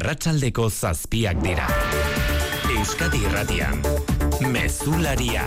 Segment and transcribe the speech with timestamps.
[0.00, 1.66] arratsaldeko zazpiak dira.
[2.72, 3.82] Euskadi irratian,
[4.48, 5.42] mezularia.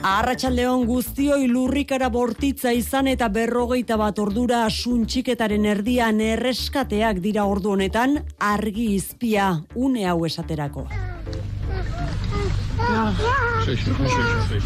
[0.00, 8.22] Arratxaldeon guztioi lurrikara bortitza izan eta berrogeita bat ordura suntxiketaren erdian erreskateak dira ordu honetan
[8.40, 10.88] argi izpia une hau esaterako.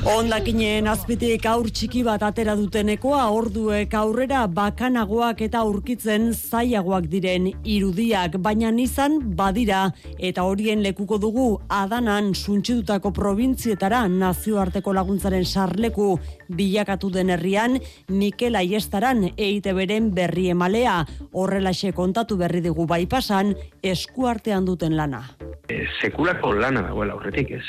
[0.09, 8.39] Ondakinen azpitik aur txiki bat atera dutenekoa orduek aurrera bakanagoak eta aurkitzen zailagoak diren irudiak,
[8.41, 9.83] baina nizan badira
[10.17, 16.19] eta horien lekuko dugu adanan suntxidutako probintzietara nazioarteko laguntzaren sarleku
[16.49, 24.97] bilakatu den herrian Mikel Aiestaran eite berri emalea horrelaxe kontatu berri dugu baipasan eskuartean duten
[24.97, 25.25] lana.
[25.69, 27.61] E, sekulako lana dagoela horretik, e,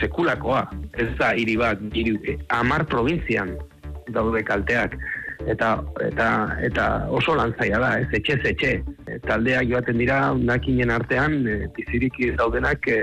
[0.46, 0.70] sekulakoa.
[0.98, 3.58] Ez da hiri bat, hiri amar provintzian
[4.14, 4.96] daude kalteak
[5.48, 8.84] eta eta eta oso lantzaia da, ez etxe etxe.
[9.28, 12.98] Taldeak joaten dira nakinen artean e, bizirik daudenak e,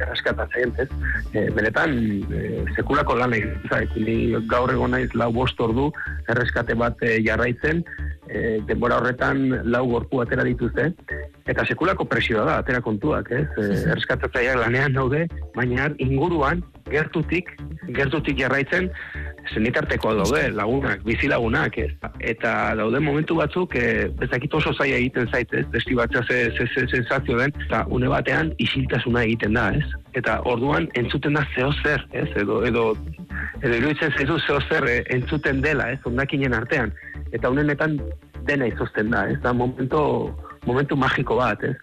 [0.00, 0.88] erraskatatzen, ez?
[1.32, 1.96] E, benetan
[2.32, 5.90] e, sekulako lana izan, ni gaur egon naiz lau bost ordu
[6.28, 7.84] erreskate bat e, jarraitzen,
[8.28, 10.90] e, denbora horretan lau gorpu atera dituzte,
[11.46, 13.46] eta sekulako presioa da, atera kontuak, ez?
[13.60, 17.52] E, Erskatzaileak lanean daude, baina inguruan, gertutik,
[17.96, 18.90] gertutik jarraitzen,
[19.54, 21.90] zenitarteko daude, lagunak, bizi lagunak, ez?
[22.34, 26.86] Eta daude momentu batzuk, e, bezakit oso zaila egiten zaitez, desti batza ze, ze, ze,
[26.90, 29.86] sensazio den, eta une batean isiltasuna egiten da, ez?
[30.16, 32.28] Eta orduan entzuten da zeo zer, ez?
[32.40, 32.84] Edo, edo,
[33.60, 36.00] edo iruditzen zaizu zeo zer e, entzuten dela, ez?
[36.08, 36.94] Ondakinen artean.
[37.36, 37.98] Eta unenetan
[38.48, 39.36] dena izozten da, ez?
[39.44, 40.00] Da momento,
[40.64, 41.76] momentu magiko bat, ez?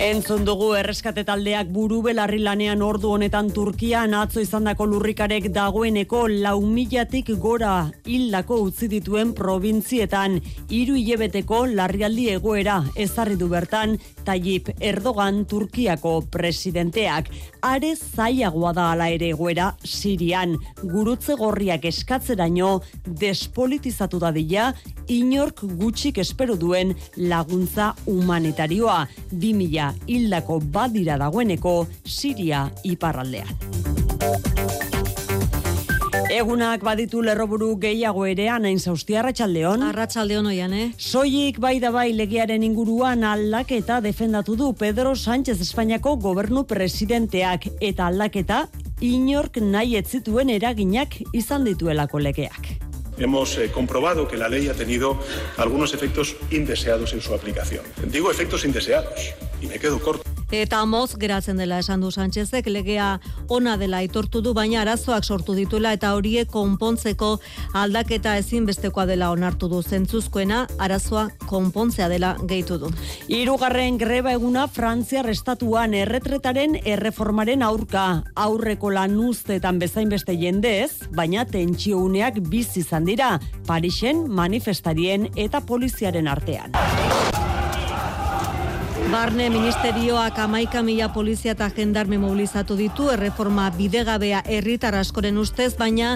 [0.00, 6.62] Entzun dugu erreskate taldeak buru belarri lanean ordu honetan Turkian atzo izandako lurrikarek dagoeneko lau
[6.64, 7.74] milatik gora
[8.08, 10.38] hildako utzi dituen provintzietan
[10.72, 17.28] hiru hilebeteko larrialdi egoera ezarri du bertan Tayyip Erdogan Turkiako presidenteak.
[17.60, 20.56] Are zailagoa da ala ere egoera Sirian.
[20.80, 24.72] Gurutze gorriak eskatzeraino despolitizatu dadila
[25.12, 29.04] inork gutxik espero duen laguntza humanitarioa.
[29.36, 33.54] 2000 hildako badira dagoeneko Siria iparraldean.
[36.30, 39.82] Egunak baditu lerroburu gehiago ere anain zauzti arratsaldeon.
[39.88, 40.84] Arratsaldeon oian, eh?
[40.96, 48.06] Soilik bai da bai legiaren inguruan aldaketa defendatu du Pedro Sánchez Espainiako gobernu presidenteak eta
[48.06, 48.60] aldaketa
[49.00, 52.89] inork nahi etzituen eraginak izan dituelako legeak
[53.20, 55.18] hemos eh, comprobado que la ley ha tenido
[55.56, 57.84] algunos efectos indeseados en su aplicación.
[58.06, 60.29] Digo efectos indeseados y me quedo corto.
[60.50, 65.54] Eta moz geratzen dela esan du Sánchezek legea ona dela aitortu du baina arazoak sortu
[65.54, 67.36] dituela eta horiek konpontzeko
[67.78, 72.90] aldaketa ezinbestekoa dela onartu du zentzuzkoena arazoa konpontzea dela gehitu du.
[73.28, 82.02] Hirugarren greba eguna Frantzia restatuan erretretaren erreformaren aurka aurreko lanuztetan bezain beste jendez, baina tentsio
[82.02, 83.36] uneak bizi izan dira
[83.70, 86.74] Parisen manifestarien eta poliziaren artean.
[89.10, 96.12] Barne ministerioak amaika mila polizia eta jendarme mobilizatu ditu erreforma bidegabea herritar askoren ustez, baina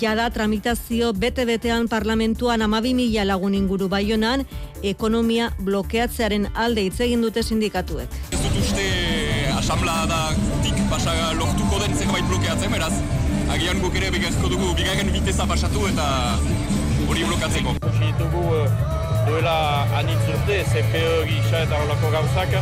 [0.00, 4.44] jada tramitazio bete-betean parlamentuan amabi mila lagun inguru baionan
[4.82, 8.12] ekonomia blokeatzearen alde hitz egin dute sindikatuek.
[8.36, 8.84] Ez dut uste
[9.56, 10.34] asamblada
[10.66, 12.92] tik pasaga lortuko den zerbait blokeatzen, beraz,
[13.56, 16.10] agian guk ere begazko dugu bigarren biteza pasatu eta
[17.08, 17.78] hori blokatzeko
[19.26, 22.58] duela anitz urte, CPE gisa eta holako gauzak,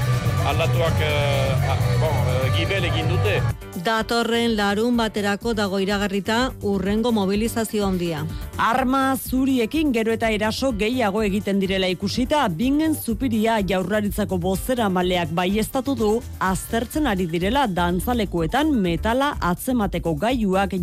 [0.52, 3.40] aldatuak uh, bon, uh, gibel egin dute.
[3.82, 8.20] Datorren larun baterako dago iragarrita urrengo mobilizazio handia.
[8.60, 15.48] Arma zuriekin gero eta eraso gehiago egiten direla ikusita, bingen zupiria jaurlaritzako bozera maleak bai
[15.96, 20.74] du, aztertzen ari direla dantzalekuetan metala atzemateko gaiuak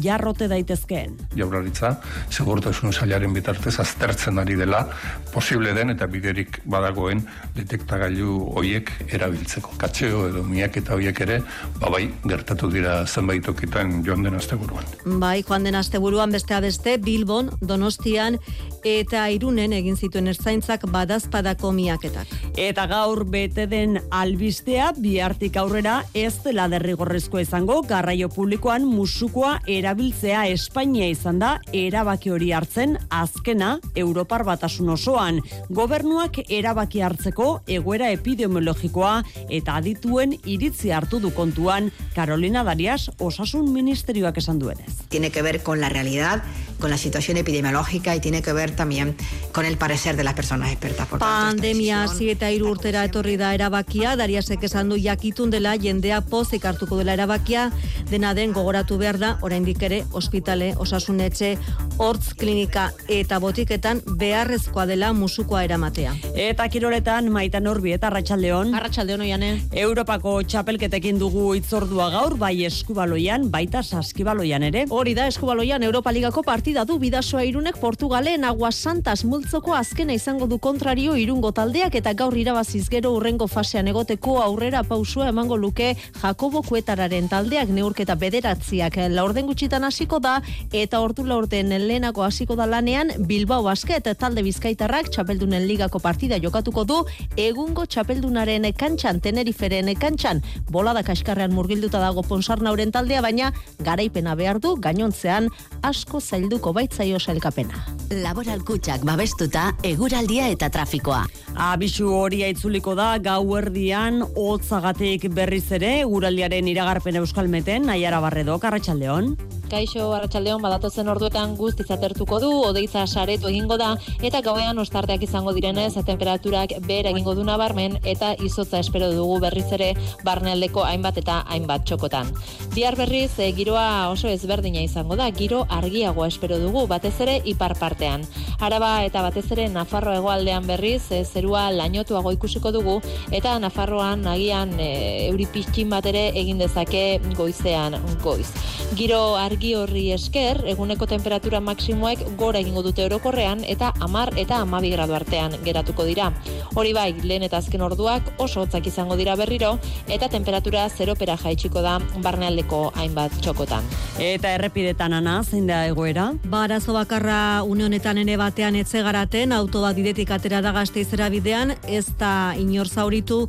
[0.00, 1.18] jarrote daitezkeen.
[1.36, 2.00] Jaurlaritza,
[2.30, 4.88] segurtasun sailaren bitartez aztertzen ari dela,
[5.32, 7.22] posible den eta biderik badagoen
[7.56, 9.76] detektagailu hoiek erabiltzeko.
[9.80, 11.40] Katxeo edo miak eta hoiek ere,
[11.80, 14.84] babai, gertatu dira zenbait tokitan joan den asteburuan.
[15.22, 18.38] Bai, joan den asteburuan beste beste Bilbon, Donostian
[18.84, 22.30] eta irunen egin zituen ertzaintzak badazpadako miaketak.
[22.58, 30.46] Eta gaur bete den albistea bihartik aurrera ez dela derrigorrezko izango garraio publikoan musukoa erabiltzea
[30.52, 35.40] Espainia izan da erabaki hori hartzen azkena Europar batasun osoan.
[35.68, 44.38] Gobernuak erabaki hartzeko egoera epidemiologikoa eta adituen iritzi hartu du kontuan Carolina Darias osasun ministerioak
[44.38, 45.02] esan duenez.
[45.08, 46.42] Tiene que ver con la realidad,
[46.78, 49.16] con la situación epidemiológica y tiene que ver también
[49.52, 51.06] con el parecer de las personas expertas.
[51.06, 56.20] Por Pandemia hasi eta hiru urtera etorri da erabakia, Dariasek esan du jakitun dela jendea
[56.26, 57.70] pozik hartuko dela erabakia,
[58.10, 61.56] dena den gogoratu behar da, oraindik ere ospitale, osasunetxe,
[61.98, 66.14] hortz klinika eta botiketan beharrezkoa dela musukoa eramatea.
[66.34, 68.74] Eta kiroletan maitan horbi eta arratsaldeon.
[68.74, 69.52] Arratsaldeon oiane.
[69.72, 74.86] Europako txapelketekin dugu itzordua gaur, bai eskubaloian, baita saskibaloian ere.
[74.90, 80.46] Hori da eskubaloian Europa Ligako partida du bidasoa irunek Portugalen Agua Santas multzoko azkena izango
[80.46, 85.94] du kontrario irungo taldeak eta gaur irabaziz gero urrengo fasean egoteko aurrera pausua emango luke
[86.20, 90.38] Jakobo Kuetararen taldeak neurketa bederatziak laurden gutxitan hasiko da
[90.72, 96.84] eta ordu laurden lehenako hasiko da lanean Bilbao Basket talde bizkaitarrak txapeldunen ligako partida jokatuko
[96.84, 96.96] du
[97.36, 100.40] egungo txapeldunaren kantxan Teneriferen kantxan
[100.70, 105.48] bolada kaskarrean murgilduta dago Ponsarnauren taldea baina garaipena behar du gainontzean
[105.82, 107.84] asko zailduko baitzaio sailkapena.
[108.22, 111.26] Laboral kutxak babestuta eguraldia eta trafikoa.
[111.54, 119.36] Abisu hori itzuliko da gauerdian hotzagatik berriz ere uraldiaren iragarpen euskalmeten Naiara Barredo Arratsaldeon.
[119.72, 125.54] Kaixo Arratsaldeon badatozen orduetan guztiz atertuko du, odeitza saretu egingo da eta gauean ostarteak izango
[125.56, 129.94] direnez temperaturak behera egingo du nabarmen eta izotza espero dugu berriz ere
[130.28, 132.28] barnealdeko hainbat eta hainbat txokotan.
[132.74, 137.72] Bihar berriz e, giroa oso ezberdina izango da, giro argiagoa espero dugu batez ere ipar
[137.80, 138.28] partean.
[138.60, 142.98] Araba eta batez ere Nafarro hegoaldean berriz e, zerua lainotuago ikusiko dugu
[143.32, 144.92] eta Nafarroan agian e,
[145.30, 148.50] euri pixkin bat ere egin dezake goizean goiz.
[148.92, 154.90] Giro argi horri esker, eguneko temperatura maksimoek gora egingo dute orokorrean eta amar eta amabi
[154.90, 156.32] gradu artean geratuko dira.
[156.74, 159.76] Hori bai, lehen eta azken orduak oso hotzak izango dira berriro
[160.10, 163.86] eta temperatura zeropera jaitsiko da barnealdeko hainbat txokotan.
[164.18, 166.32] Eta errepidetan ana, zein da egoera?
[166.44, 171.30] Ba, arazo bakarra une honetan ere batean etxe garaten, auto bat bidetik atera da gazteizera
[171.32, 173.44] bidean, ez da inor zauritu,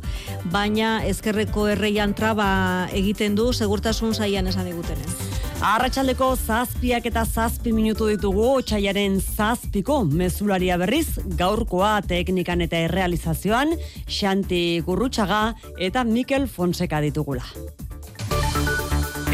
[0.54, 2.50] baina ezkerreko erreian traba
[2.94, 5.33] egiten du, segurtasun saian esan digutenez.
[5.62, 13.76] Arratsaldeko zazpiak eta zazpi minutu ditugu otxaiaren zazpiko mezularia berriz, gaurkoa teknikan eta errealizazioan,
[14.08, 17.46] Xanti Gurrutxaga eta Mikel Fonseca ditugula.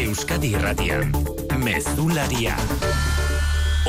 [0.01, 1.11] Euskadi Irratian,
[1.61, 2.57] Mezularia.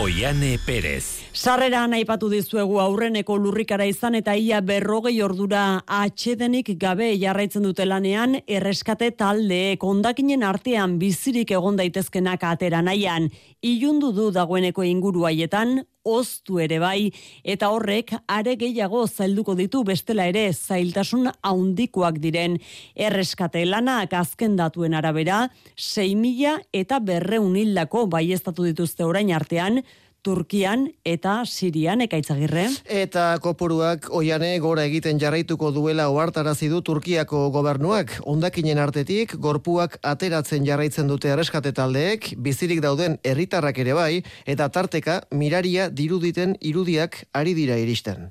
[0.00, 1.20] Oiane Perez.
[1.36, 8.38] Sarreran aipatu dizuegu aurreneko lurrikara izan eta ia berrogei ordura atxedenik gabe jarraitzen dute lanean
[8.46, 13.28] erreskate talde kondakinen artean bizirik egon daitezkenak atera nahian.
[13.60, 17.12] Ilundu du dagoeneko inguru haietan, oztu ere bai,
[17.44, 22.58] eta horrek are gehiago zailduko ditu bestela ere zailtasun haundikoak diren.
[22.94, 29.82] Erreskate lanak azken datuen arabera, 6.000 eta berreun hildako baiestatu dituzte orain artean,
[30.22, 32.69] Turkian eta Sirian ekaitzagirre.
[32.86, 38.14] Eta kopuruak oiane gora egiten jarraituko duela ohartarazi du Turkiako gobernuak.
[38.30, 44.12] Ondakinen artetik gorpuak ateratzen jarraitzen dute erreskate taldeek, bizirik dauden herritarrak ere bai,
[44.46, 48.30] eta tarteka miraria diruditen irudiak ari dira iristen.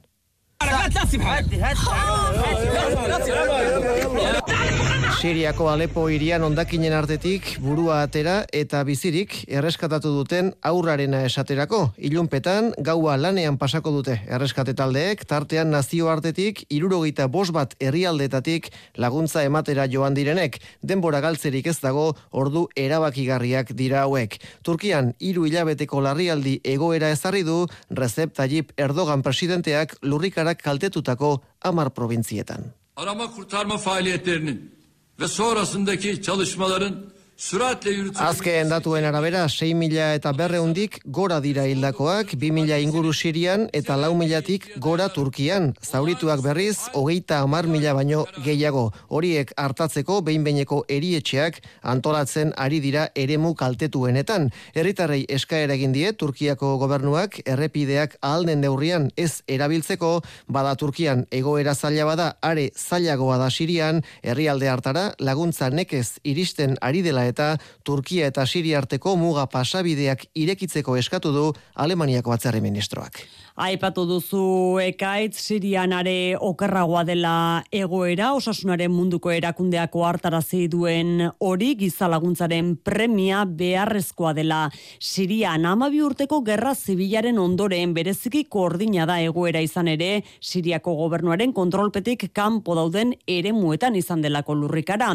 [5.21, 11.81] Siriako Alepo irian ondakinen artetik burua atera eta bizirik erreskatatu duten aurrarena esaterako.
[12.09, 19.45] Ilunpetan gaua lanean pasako dute erreskate taldeek, tartean nazio artetik irurogeita bos bat herrialdetatik laguntza
[19.45, 20.57] ematera joan direnek.
[20.81, 24.41] Denbora galtzerik ez dago ordu erabakigarriak dira hauek.
[24.65, 32.71] Turkian hiru hilabeteko larrialdi egoera ezarri du Recep Tayyip Erdogan presidenteak lurrikarak kaltetutako amar provintzietan.
[32.95, 34.80] arama kurtarma faaliyetlerinin
[35.21, 36.95] ve sonrasındaki çalışmaların
[37.41, 43.95] Azken datuen arabera, 6 mila eta berreundik gora dira hildakoak, 2 mila inguru Sirian eta
[43.97, 45.73] lau milatik gora Turkian.
[45.81, 48.91] Zaurituak berriz, hogeita amar mila baino gehiago.
[49.09, 54.51] Horiek hartatzeko behin-beineko erietxeak antolatzen ari dira eremu kaltetuenetan.
[54.75, 60.11] Herritarrei eskaera egin die Turkiako gobernuak errepideak ahalden neurrian ez erabiltzeko,
[60.47, 67.01] bada Turkian egoera zaila bada are zailagoa da Sirian, herrialde hartara laguntza nekez iristen ari
[67.01, 67.55] dela eta
[67.87, 73.23] Turkia eta Siria arteko muga pasabideak irekitzeko eskatu du Alemaniako batzarri ministroak.
[73.61, 77.33] Aipatu duzu ekaitz Sirianare okerragoa dela
[77.69, 84.63] egoera, osasunaren munduko erakundeako hartarazi duen hori gizalaguntzaren premia beharrezkoa dela.
[84.97, 90.23] Sirian amabi urteko gerra zibilaren ondoren bereziki koordina da egoera izan ere.
[90.41, 95.11] Siriako gobernuaren kontrolpetik kanpo dauden ere muetan izan delako lurrikara.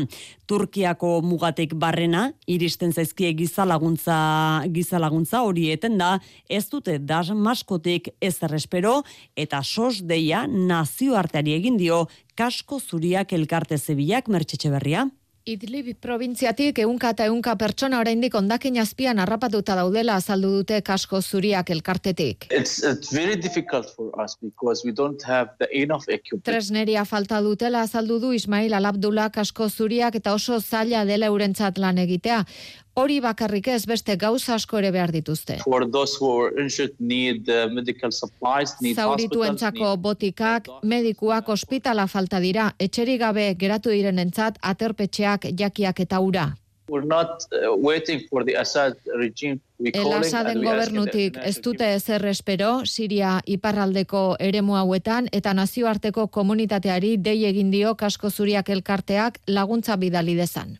[0.46, 4.22] Turkiako mugatek barrena, iristen zaizkie gizalaguntza,
[4.70, 9.02] gizalaguntza hori eten da, ez dute das maskotik ez errespero
[9.36, 15.08] eta sos deia nazioarteari egin dio kasko zuriak elkarte zebilak mertxetxe berria.
[15.46, 21.70] Idlib provintziatik eunka eta eunka pertsona oraindik ondakin azpian harrapatuta daudela azaldu dute kasko zuriak
[21.70, 22.48] elkartetik.
[22.50, 26.48] It's, it's very difficult for us because we don't have the enough equipment.
[26.50, 32.02] Tresneria falta dutela azaldu du Ismail Alabdula kasko zuriak eta oso zaila dela eurentzat lan
[32.02, 32.42] egitea.
[32.96, 35.58] Hori bakarrik ez beste gauza asko ere behar dituzte.
[35.64, 42.06] For those who are injured need uh, medical supplies, need hospitals, Zaurituentzako botikak, medikuak ospitala
[42.08, 46.46] falta dira, etxerik gabe geratu direnentzat aterpetxeak jakiak eta ura.
[46.88, 49.60] We're not uh, waiting for the Assad regime.
[49.92, 57.44] El Asaden gobernutik ez dute ezer espero Siria iparraldeko eremu hauetan eta nazioarteko komunitateari dei
[57.44, 60.78] egin dio kasko zuriak elkarteak laguntza bidali dezan.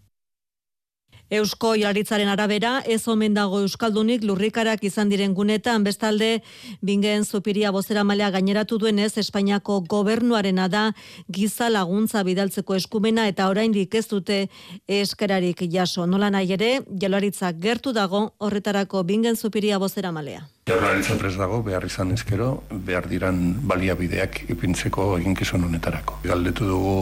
[1.31, 6.41] Eusko Jaurlaritzaren arabera, ez omen dago Euskaldunik lurrikarak izan diren gunetan, bestalde,
[6.81, 10.85] bingen zupiria bozera malea gaineratu duenez, Espainiako gobernuarena da
[11.27, 14.47] giza laguntza bidaltzeko eskumena eta oraindik ez dute
[14.87, 16.07] eskerarik jaso.
[16.07, 20.56] Nola nahi ere, Jaurlaritza gertu dago horretarako bingen zupiria bozera malea.
[20.67, 22.47] Jaurlaritza prest dago, behar izan ezkero,
[22.89, 23.37] behar diran
[23.71, 26.17] baliabideak ipintzeko eginkizun honetarako.
[26.25, 26.97] Galdetu dugu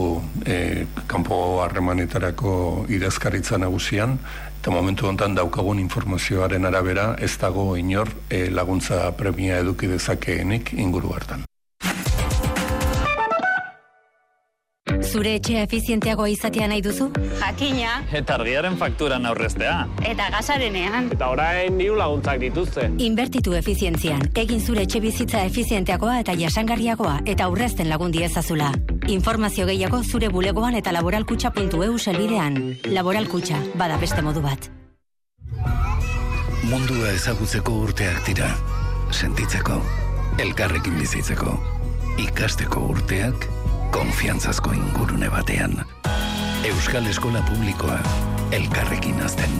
[0.45, 2.53] e, kanpo harremanetarako
[2.93, 4.19] idazkaritza nagusian,
[4.59, 11.17] eta momentu honetan daukagun informazioaren arabera ez dago inor e, laguntza premia eduki dezakeenik inguru
[11.17, 11.44] hartan.
[15.05, 17.07] Zure etxea efizienteagoa izatea nahi duzu?
[17.39, 17.95] Jakina.
[18.13, 19.73] Eta argiaren fakturan aurreztea.
[20.05, 21.09] Eta gasarenean.
[21.15, 22.85] Eta orain diru laguntzak dituzte.
[23.05, 24.21] Inbertitu efizientzian.
[24.37, 28.69] Egin zure etxe bizitza efizienteagoa eta jasangarriagoa eta aurrezten lagundi ezazula.
[29.07, 32.61] Informazio gehiago zure bulegoan eta laboralkutxa.eu selbidean.
[32.85, 34.69] Laboralkutxa, bada beste modu bat.
[36.69, 38.53] Mundua ezagutzeko urteak dira.
[39.11, 39.81] Sentitzeko,
[40.41, 41.53] elkarrekin bizitzeko,
[42.21, 43.45] ikasteko urteak,
[43.91, 45.85] konfiantzazko ingurune batean.
[46.63, 47.99] Euskal Eskola Publikoa,
[48.51, 49.51] elkarrekin azten.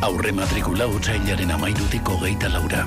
[0.00, 2.84] Aurre matrikula utxailaren amairutik hogeita laura.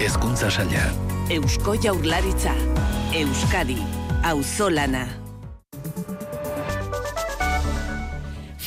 [0.00, 0.90] Hezkuntza saia,
[1.30, 2.54] Eusko Jaurlaritza.
[3.14, 3.82] Euskadi.
[4.22, 5.29] Auzolana.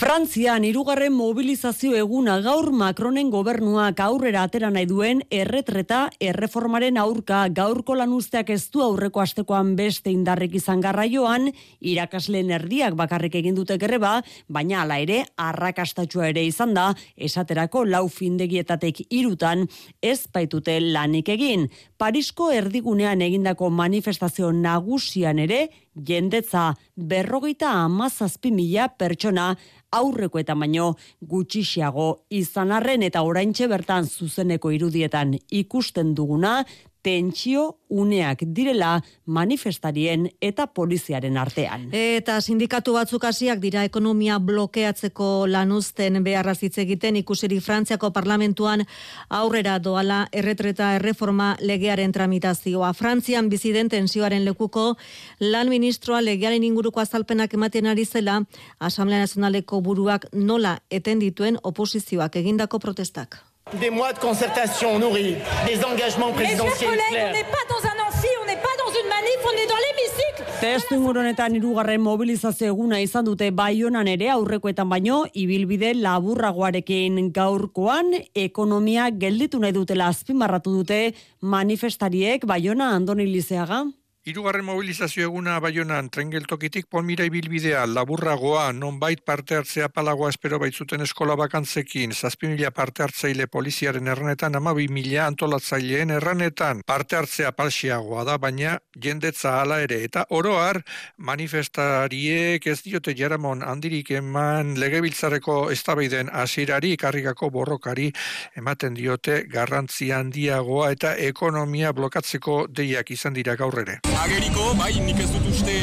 [0.04, 7.96] Frantzian hirugarren mobilizazio eguna gaur Macronen gobernuak aurrera atera nahi duen erretreta erreformaren aurka gaurko
[7.96, 11.48] lanuzteak ez du aurreko astekoan beste indarrek izan garraioan
[11.80, 14.18] irakasleen erdiak bakarrik egin dute greba,
[14.50, 19.70] baina hala ere arrakastatsua ere izan da esaterako lau findegietatek irutan
[20.02, 21.70] ez baitute lanik egin.
[21.96, 29.54] Parisko erdigunean egindako manifestazio nagusian ere jendetza berrogeita amazazpi mila pertsona
[29.94, 36.64] aurreko eta baino gutxixiago izan arren eta oraintxe bertan zuzeneko irudietan ikusten duguna
[37.04, 41.90] tentsio uneak direla manifestarien eta poliziaren artean.
[41.94, 48.86] Eta sindikatu batzuk hasiak dira ekonomia blokeatzeko lanuzten beharraz hitz egiten ikusiri Frantziako parlamentuan
[49.30, 52.94] aurrera doala erretreta erreforma legearen tramitazioa.
[52.94, 54.96] Frantzian bizi den tensioaren lekuko
[55.40, 58.42] lan ministroa legearen inguruko azalpenak ematen ari zela
[58.80, 63.53] Asamblea Nazionaleko buruak nola eten dituen oposizioak egindako protestak.
[63.80, 67.34] Des mois de concertation nourris, des engagements Mes présidentiels collègues, on clairs.
[67.34, 70.44] n'est pas dans un amphi, on n'est pas dans une manif, on est dans l'hémicycle.
[70.62, 79.10] Testu honetan hirugarren mobilizazio eguna izan dute Baionan ere aurrekoetan baino ibilbide laburragoarekin gaurkoan ekonomia
[79.12, 83.84] gelditu nahi dutela azpimarratu dute manifestariek Baiona Andoni Lizeaga.
[84.24, 91.04] Hirugarren mobilizazio eguna Baionan tren geltokitik Polmira ibilbidea laburragoa nonbait parte hartzea palagoa espero baitzuten
[91.04, 98.24] eskola bakantzekin, zazpi mila parte hartzaile poliziaren erranetan, amabi mila antolatzaileen erranetan parte hartzea palxiagoa
[98.24, 100.80] da, baina jendetza hala ere, eta oroar
[101.18, 108.08] manifestariek ez diote jaramon handirik eman legebiltzareko eztabaiden hasierari karrikako borrokari
[108.56, 114.00] ematen diote garrantzi handiagoa eta ekonomia blokatzeko deiak izan dira gaur ere.
[114.22, 115.74] Ageriko, bai, nik ez dut uste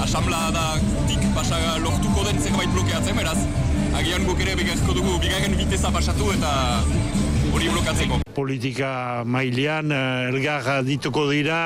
[0.00, 3.38] asambladatik pasa lortuko den zerbait blokeatzen, beraz,
[3.98, 6.52] agian guk ere begazko dugu bigarren biteza pasatu eta
[7.52, 8.20] hori blokatzeko.
[8.38, 8.90] Politika
[9.26, 11.58] mailean eh, elgar dituko dira,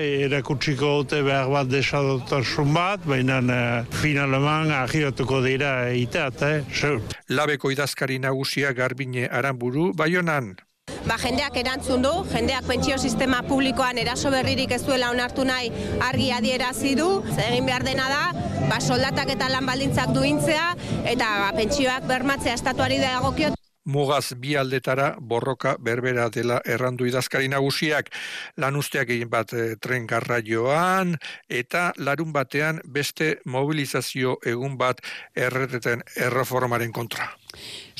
[0.00, 6.96] erakutsiko dute behar bat desadotasun bat, baina eh, finaleman ahiratuko dira itat, eh?
[7.28, 10.54] Labeko idazkari nagusia garbine aranburu, baionan.
[11.08, 15.70] Ba, jendeak erantzun du, jendeak pentsio sistema publikoan eraso berririk ez duela onartu nahi
[16.04, 17.08] argi adierazi du,
[17.46, 18.20] egin behar dena da,
[18.68, 20.74] ba, soldatak eta lan baldintzak duintzea,
[21.14, 23.56] eta ba, pentsioak bermatzea estatuari da egokiot.
[23.90, 28.12] Mugaz bi aldetara borroka berbera dela errandu idazkari nagusiak
[28.60, 31.16] lan usteak egin bat e, tren garraioan
[31.48, 35.00] eta larun batean beste mobilizazio egun bat
[35.34, 37.32] erreteten erreformaren kontra.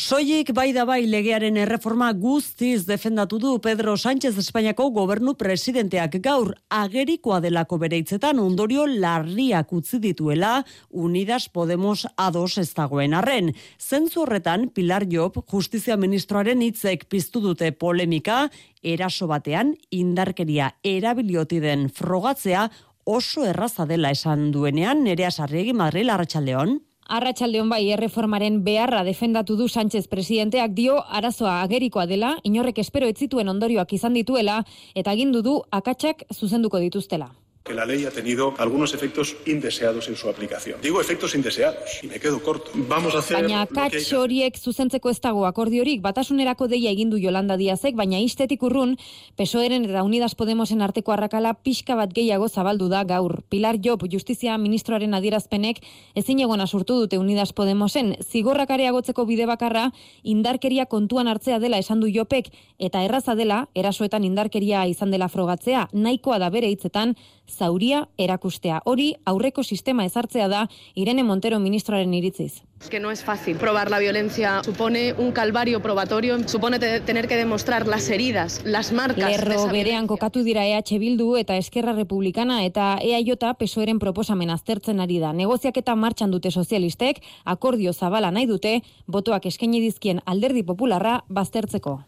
[0.00, 6.54] Soilik bai da bai legearen erreforma guztiz defendatu du Pedro Sánchez Espainiako gobernu presidenteak gaur
[6.71, 13.52] agerikoa delako bere hitzetan ondorio larriak utzi dituela Unidas Podemos ados ez dagoen arren.
[13.78, 18.47] Zentzu horretan Pilar Job justizia ministroaren hitzek piztu dute polemika
[18.83, 22.69] eraso batean indarkeria erabilioti den frogatzea
[23.04, 26.78] oso erraza dela esan duenean nerea sarregi Madrid Arratsaldeon.
[27.11, 33.50] Arratxaldeon bai erreformaren beharra defendatu du Sánchez presidenteak dio arazoa agerikoa dela, inorrek espero etzituen
[33.50, 34.61] ondorioak izan dituela,
[34.95, 40.17] eta agindu du akatsak zuzenduko dituztela que la ley ha tenido algunos efectos indeseados en
[40.17, 40.81] su aplicación.
[40.81, 42.71] Digo efectos indeseados y me quedo corto.
[42.75, 47.59] Vamos a hacer Baina kats horiek zuzentzeko ez dago akordiorik batasunerako deia egin du Yolanda
[47.61, 48.97] Diazek, baina istetik urrun
[49.37, 53.43] PSOEren eta Unidas Podemosen arteko arrakala pixka bat gehiago zabaldu da gaur.
[53.50, 55.83] Pilar Job Justizia ministroaren adierazpenek
[56.14, 59.90] ezin egona sortu dute Unidas Podemosen zigorrak areagotzeko bide bakarra
[60.23, 62.49] indarkeria kontuan hartzea dela esan du Jopek
[62.79, 67.14] eta erraza dela erasoetan indarkeria izan dela frogatzea nahikoa da bere hitzetan
[67.50, 68.80] zauria erakustea.
[68.85, 72.62] Hori aurreko sistema ezartzea da Irene Montero ministroaren iritziz.
[72.81, 73.59] Es que no es fácil.
[73.59, 79.31] Probar la violencia supone un calvario probatorio, supone tener que demostrar las heridas, las marcas.
[79.31, 85.19] Lerro berean kokatu dira EH Bildu eta Eskerra Republikana eta EAJ PSOEren proposamen aztertzen ari
[85.21, 85.35] da.
[85.35, 88.73] Negoziak eta martxan dute sozialistek, akordio zabala nahi dute,
[89.07, 91.99] botoak eskaini dizkien alderdi popularra baztertzeko.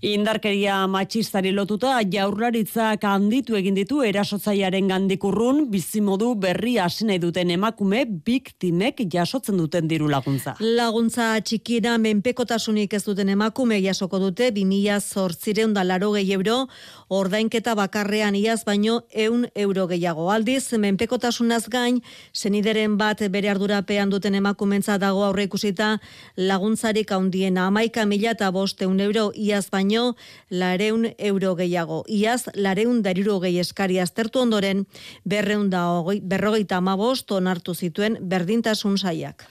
[0.00, 8.06] Indarkeria matxistari lotuta jaurlaritzak handitu egin ditu erasotzaiaren gandikurrun, bizimodu berri hasi nahi duten emakume
[8.08, 10.54] biktimek jasotzen duten dirula laguntza.
[10.60, 16.68] Laguntza txikira menpekotasunik ez duten emakume jasoko dute 2000 zortzireun da laro gehi euro,
[17.08, 20.30] ordainketa bakarrean iaz baino eun euro gehiago.
[20.30, 22.02] Aldiz, menpekotasunaz gain,
[22.34, 25.98] zenideren bat bere ardurapean duten emakumentza dago aurre ikusita
[26.36, 30.14] laguntzarik handiena amaika mila eta bost eun euro iaz baino
[30.50, 32.04] lareun euro gehiago.
[32.08, 34.86] Iaz, lareun dariro gehi eskari aztertu ondoren,
[35.24, 35.82] berreun da
[36.22, 39.46] berrogeita amabost onartu zituen berdintasun saiak.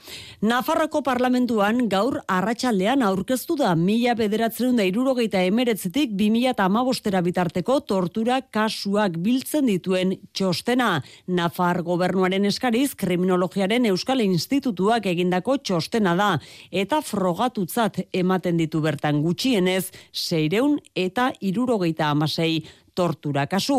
[0.62, 7.80] Nafarroko parlamentuan gaur arratsaldean aurkeztu da mila bederatzen da irurogeita emeretzetik bi mila amabostera bitarteko
[7.80, 11.00] tortura kasuak biltzen dituen txostena.
[11.26, 16.30] Nafar gobernuaren eskariz kriminologiaren Euskal Institutuak egindako txostena da
[16.70, 22.62] eta frogatutzat ematen ditu bertan gutxienez seireun eta irurogeita amasei
[22.94, 23.78] tortura kasu.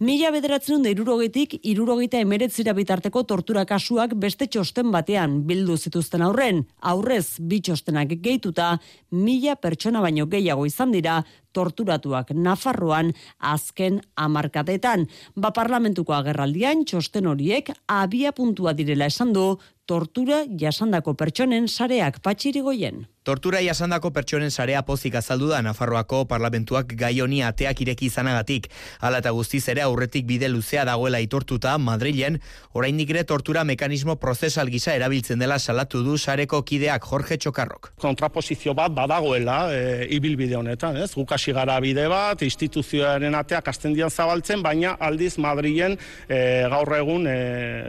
[0.00, 6.64] Mila bederatzen da irurogetik, irurogeita emeretzira bitarteko tortura kasuak beste txosten batean bildu zituzten aurren.
[6.80, 8.76] Aurrez, bi txostenak gehituta,
[9.10, 11.20] mila pertsona baino gehiago izan dira,
[11.52, 15.06] torturatuak Nafarroan azken amarkatetan.
[15.34, 19.46] Ba parlamentuko agerraldian txosten horiek abia puntua direla esan du
[19.90, 23.08] tortura jasandako pertsonen sareak patxirigoien.
[23.20, 28.70] Tortura jasandako pertsonen sarea pozik azaldu da Nafarroako parlamentuak gai honi ateak ireki izanagatik.
[29.04, 32.38] Hala eta guztiz ere aurretik bide luzea dagoela itortuta Madrilen,
[32.72, 37.90] oraindik ere tortura mekanismo prozesal gisa erabiltzen dela salatu du sareko kideak Jorge Txokarrok.
[38.00, 41.10] Kontraposizio bat badagoela e, ibilbide honetan, ez?
[41.12, 46.40] Guk hasi gara bide bat, instituzioaren ateak astendian zabaltzen, baina aldiz Madrilen e,
[46.72, 47.36] gaur egun e,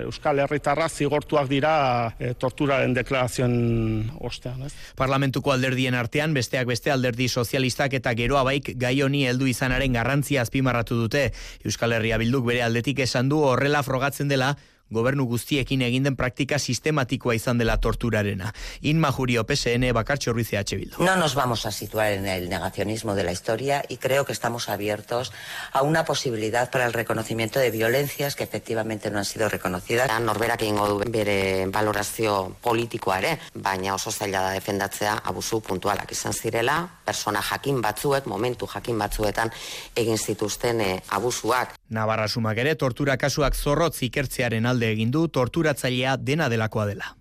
[0.09, 1.71] Euskal Herritarra zigortuak dira
[2.19, 3.55] e, torturaren deklarazioen
[4.19, 4.73] ostean, ez?
[4.99, 10.43] Parlamentuko alderdien artean besteak beste alderdi sozialistak eta geroa baik gai honi heldu izanaren garrantzia
[10.45, 11.29] azpimarratu dute.
[11.65, 14.55] Euskal Herria bilduk bere aldetik esan du horrela frogatzen dela
[14.91, 18.51] gobernu guztiekin egin den praktika sistematikoa izan dela torturarena.
[18.81, 21.03] Inma Jurio PSN Bakartxo Ruiz EH Bildu.
[21.03, 24.69] No nos vamos a situar en el negacionismo de la historia y creo que estamos
[24.69, 25.31] abiertos
[25.71, 30.09] a una posibilidad para el reconocimiento de violencias que efectivamente no han sido reconocidas.
[30.21, 36.33] Norberak egingo du bere valorazio politikoa ere, baina oso zaila da defendatzea abusu puntualak izan
[36.33, 39.51] zirela, persona jakin batzuek, momentu jakin batzuetan
[39.95, 41.75] egin zituzten eh, abusuak.
[41.89, 47.15] Navarra sumak ere tortura kasuak zorrotz ikertzearen alde egin du torturatzailea dena delakoa dela.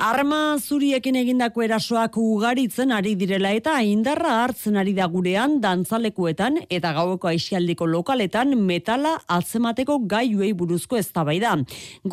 [0.00, 6.94] Arma zuriekin egindako erasoak ugaritzen ari direla eta indarra hartzen ari da gurean dantzalekuetan eta
[6.96, 11.52] gaueko aixialdiko lokaletan metala atzemateko gaiuei buruzko eztabaida.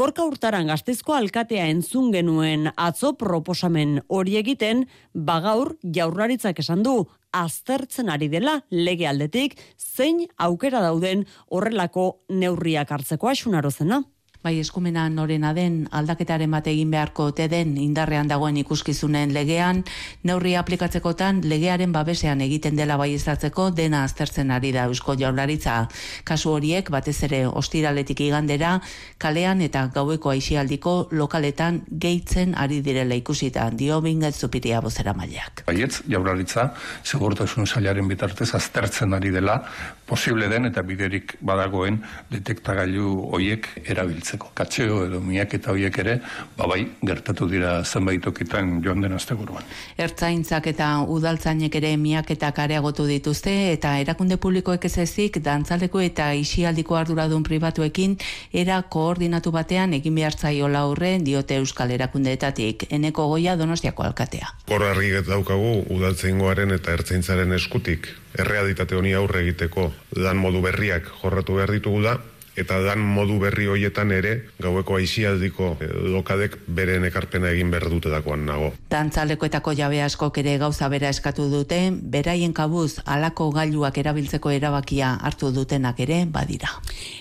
[0.01, 6.97] Gorka urtaran gaztezko alkatea entzun genuen atzo proposamen hori egiten, bagaur jaurlaritzak esan du
[7.31, 14.03] aztertzen ari dela lege aldetik zein aukera dauden horrelako neurriak hartzeko asunarozena
[14.43, 19.83] bai eskumena norena den aldaketaren bat egin beharko ote den indarrean dagoen ikuskizunen legean,
[20.23, 25.77] neurri aplikatzekotan legearen babesean egiten dela bai izatzeko dena aztertzen ari da Eusko Jaurlaritza.
[26.23, 28.77] Kasu horiek batez ere ostiraletik igandera
[29.17, 35.65] kalean eta gaueko aixialdiko lokaletan gehitzen ari direla ikusita dio binget zupiria bozera mailak.
[35.67, 36.71] Baietz, Jaurlaritza,
[37.03, 39.63] segurtasun sailaren bitartez aztertzen ari dela
[40.07, 41.99] posible den eta biderik badagoen
[42.31, 44.51] detektagailu hoiek erabiltzeko.
[44.57, 46.17] Katxeo edo miak eta hoiek ere,
[46.57, 49.67] babai, gertatu dira zenbait okitan joan den asteburuan.
[49.97, 56.31] Ertzaintzak eta udaltzainek ere miak eta kareagotu dituzte eta erakunde publikoek ez ezik dantzaleko eta
[56.33, 58.15] isialdiko arduradun pribatuekin
[58.53, 62.87] era koordinatu batean egin behar zaiola aurre diote euskal erakundeetatik.
[62.97, 64.53] Eneko goia donostiako alkatea.
[64.71, 71.57] Hor argi daukagu udaltzaingoaren eta ertzaintzaren eskutik errealitate honi aurre egiteko dan modu berriak jorratu
[71.59, 72.17] behar ditugu da,
[72.57, 75.75] eta dan modu berri hoietan ere gaueko aizialdiko
[76.13, 78.71] lokadek beren ekarpena egin behar dute dakoan nago.
[78.89, 85.51] Dantzalekoetako jabe askok ere gauza bera eskatu dute, beraien kabuz alako gailuak erabiltzeko erabakia hartu
[85.53, 86.73] dutenak ere badira.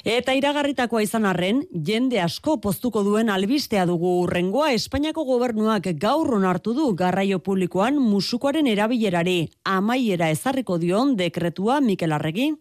[0.05, 6.75] Eta iragarritakoa izan arren, jende asko poztuko duen albistea dugu urrengoa Espainiako gobernuak gaur onartu
[6.75, 12.53] du garraio publikoan musukoaren erabilerari amaiera ezarriko dion dekretua Mikel Arregi.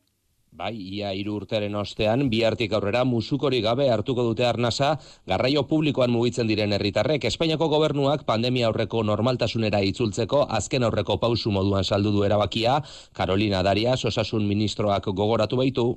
[0.55, 4.93] Bai, ia hiru urteren ostean, bi hartik aurrera musukori gabe hartuko dute arnasa,
[5.31, 11.83] garraio publikoan mugitzen diren herritarrek Espainiako gobernuak pandemia aurreko normaltasunera itzultzeko azken aurreko pausu moduan
[11.83, 12.79] saldu du erabakia,
[13.11, 15.89] Carolina Darias, osasun ministroak gogoratu baitu.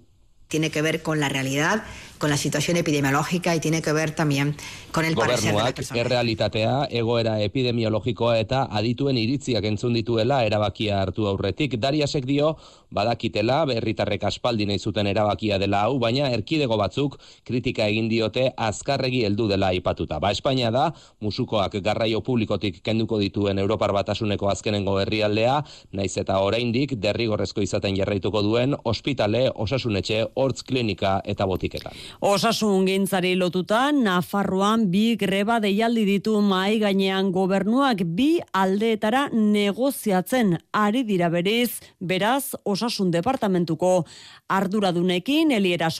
[0.48, 1.84] Tiene que ver con la realidad,
[2.18, 4.56] con la situación epidemiológica y tiene que ver también
[4.92, 6.04] con el parecer de las personas.
[6.04, 11.76] errealitatea, egoera epidemiologikoa eta adituen iritziak entzun dituela erabakia hartu aurretik.
[11.78, 12.56] Dariasek dio,
[12.90, 19.24] badakitela, berritarrek aspaldi nahi zuten erabakia dela hau, baina erkidego batzuk kritika egin diote azkarregi
[19.24, 20.18] heldu dela aipatuta.
[20.18, 26.96] Ba, Espainia da, musukoak garraio publikotik kenduko dituen Europar batasuneko azkenengo herrialdea, naiz eta oraindik
[26.96, 31.92] derrigorrezko izaten jarraituko duen ospitale, osasunetxe, hortz klinika eta botiketan.
[32.24, 38.31] Osasun gintzari lotuta, Nafarroan bi greba deialdi ditu mai gainean gobernuak bi
[38.62, 44.05] aldeetara negoziatzen ari dira berez, beraz, osasun departamentuko
[44.48, 45.90] arduradunekin Eliera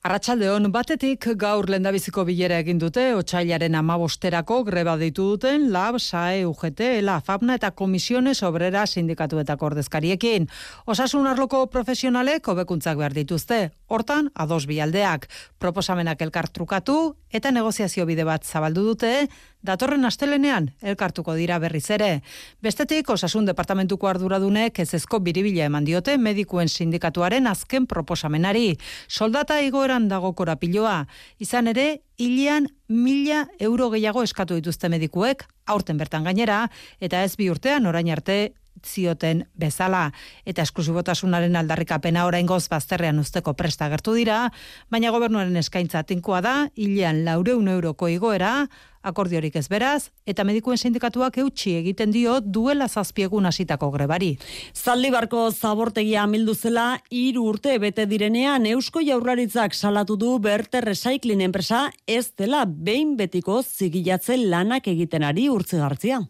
[0.00, 0.70] Arratsaldeon.
[0.72, 7.18] Batetik gaur lendabiziko bilera egin dute, otxailaren amabosterako greba ditu duten LAB, SAE, UGT, ELA,
[7.20, 10.48] FABNA eta Komisiones Obrera Sindikatuetako ordezkariekin.
[10.88, 13.60] Osasun arloko profesionalek hobekuntzak behar dituzte,
[13.92, 15.28] hortan ados bialdeak,
[15.60, 16.96] proposamenak elkartrukatu
[17.28, 19.28] eta negoziazio bide bat zabaldu dute,
[19.62, 22.22] datorren astelenean elkartuko dira berriz ere.
[22.64, 28.78] Bestetik, osasun departamentuko arduradunek ez ezko biribila eman diote medikuen sindikatuaren azken proposamenari.
[29.08, 31.06] Soldata igoeran dago korapiloa.
[31.40, 37.50] Izan ere, hilean mila euro gehiago eskatu dituzte medikuek, aurten bertan gainera, eta ez bi
[37.50, 38.52] urtean orain arte
[38.86, 40.10] zioten bezala
[40.48, 44.46] eta esklusibotasunaren aldarrikapena oraingoz bazterrean usteko presta gertu dira,
[44.90, 48.68] baina gobernuaren eskaintza tinkoa da, hilean laureun euroko igoera,
[49.02, 54.34] akordiorik ez beraz, eta medikuen sindikatuak eutxi egiten dio duela zazpiegun hasitako grebari.
[54.76, 61.86] Zaldibarko zabortegia amildu zela, hiru urte bete direnean Eusko Jaurlaritzak salatu du Berte Recycling enpresa
[62.06, 66.20] ez dela behin betiko zigilatzen lanak egiten ari urtzigartzia.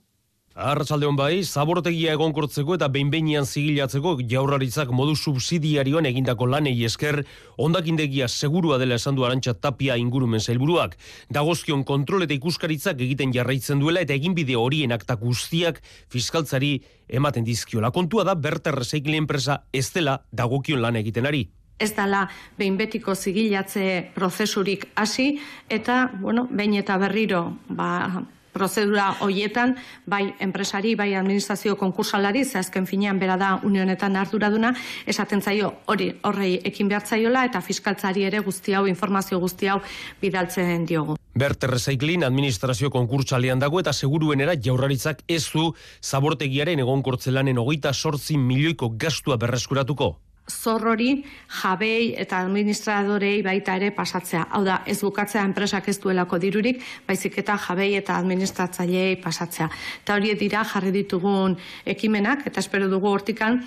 [0.59, 7.21] Arratsaldeon bai, zabortegia egonkortzeko eta behinbeinian zigilatzeko jaurlaritzak modu subsidiarioan egindako lanei esker
[7.57, 10.97] ondakindegia segurua dela esan du Arantxa Tapia ingurumen zailburuak.
[11.31, 15.79] Dagozkion kontrol eta ikuskaritzak egiten jarraitzen duela eta eginbide horien akta guztiak
[16.11, 17.93] fiskaltzari ematen dizkiola.
[17.95, 21.47] Kontua da Berter Recycle enpresa ez dela dagokion lan egiten ari
[21.81, 22.27] ez dala
[22.59, 25.39] behin betiko zigilatze prozesurik hasi
[25.71, 32.87] eta bueno, behin eta berriro ba, prozedura hoietan, bai enpresari, bai administrazio konkursalari, ze azken
[32.87, 34.75] finean bera da unionetan arduraduna,
[35.07, 39.81] esaten zaio hori horrei ekin behartzaiola eta fiskaltzari ere guzti hau, informazio guzti hau
[40.21, 41.17] bidaltzen diogu.
[41.35, 45.71] Berte Recycling administrazio konkurtsalean dago eta seguruenera jaurraritzak ez du
[46.03, 50.17] zabortegiaren egonkortzelanen hogeita sortzi milioiko gastua berreskuratuko.
[50.51, 51.25] Zorrori
[51.61, 54.47] jabei eta administradorei baita ere pasatzea.
[54.51, 59.71] Hau da, ez bukatzea enpresak ez duelako dirurik, baizik eta jabei eta administratzailei pasatzea.
[60.03, 63.63] Eta hori dira jarri ditugun ekimenak, eta espero dugu hortikan,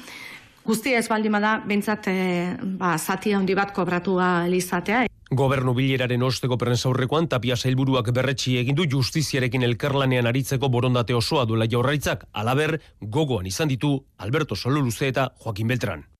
[0.66, 5.06] guztia ez baldima da, bintzat, e, eh, ba, zati handi bat kobratua lizatea.
[5.34, 11.66] Gobernu bileraren osteko prensaurrekoan tapia sailburuak berretsi egin du justiziarekin elkarlanean aritzeko borondate osoa duela
[11.66, 16.13] jaurraitzak, alaber gogoan izan ditu Alberto Sololuze eta Joaquin Beltran.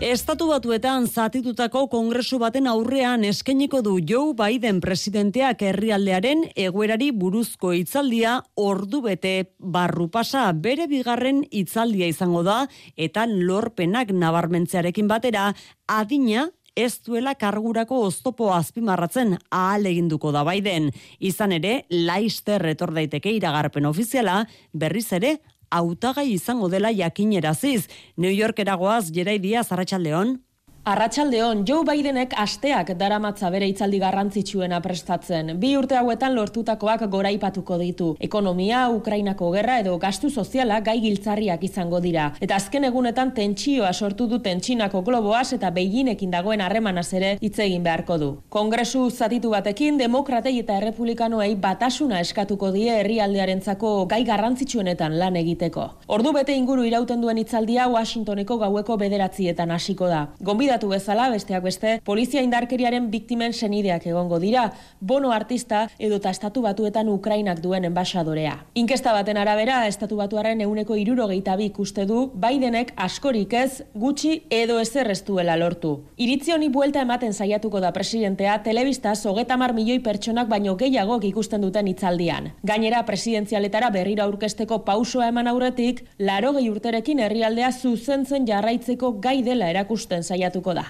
[0.00, 8.38] Estatu batuetan zatitutako kongresu baten aurrean eskeniko du Joe Biden presidenteak herrialdearen egoerari buruzko hitzaldia
[8.56, 12.62] ordu bete barru pasa bere bigarren hitzaldia izango da
[12.96, 15.50] eta lorpenak nabarmentzearekin batera
[15.84, 20.88] adina ez duela kargurako oztopo azpimarratzen ahal eginduko da Biden.
[21.18, 25.36] Izan ere, laister retor daiteke iragarpen ofiziala berriz ere
[25.70, 27.88] hautagai izango dela jakineraziz.
[28.16, 30.38] New York eragoaz Jeraidia Zarratxaldeon.
[30.82, 35.50] Arratxaldeon, Joe Bidenek asteak daramatza bere itzaldi garrantzitsuena prestatzen.
[35.60, 38.06] Bi urte hauetan lortutakoak goraipatuko ditu.
[38.18, 42.30] Ekonomia, Ukrainako gerra edo gastu soziala gai giltzarriak izango dira.
[42.40, 47.84] Eta azken egunetan tentsioa sortu du tentsinako globoaz eta behinekin dagoen harremanaz ere hitz egin
[47.84, 48.30] beharko du.
[48.48, 55.90] Kongresu zatitu batekin, demokratei eta errepublikanoei batasuna eskatuko die herrialdearentzako gai garrantzitsuenetan lan egiteko.
[56.08, 60.24] Ordu bete inguru irauten duen hitzaldia Washingtoneko gaueko bederatzietan hasiko da.
[60.40, 66.30] Gombi gonbidatu bezala, besteak beste, polizia indarkeriaren biktimen senideak egongo dira, bono artista edo ta
[66.30, 68.66] estatu batuetan Ukrainak duen enbaixadorea.
[68.74, 74.78] Inkesta baten arabera, estatu batuaren euneko irurogeita bi ikuste du, Bidenek askorik ez, gutxi edo
[74.78, 76.04] ezer ez duela lortu.
[76.16, 81.88] Iritzi honi buelta ematen saiatuko da presidentea, telebista zogetamar milioi pertsonak baino gehiago ikusten duten
[81.90, 82.52] hitzaldian.
[82.62, 89.70] Gainera, presidentzialetara berriro aurkesteko pausoa eman aurretik, laro gehi urterekin herrialdea zuzentzen jarraitzeko gai dela
[89.74, 90.84] erakusten saiatu da.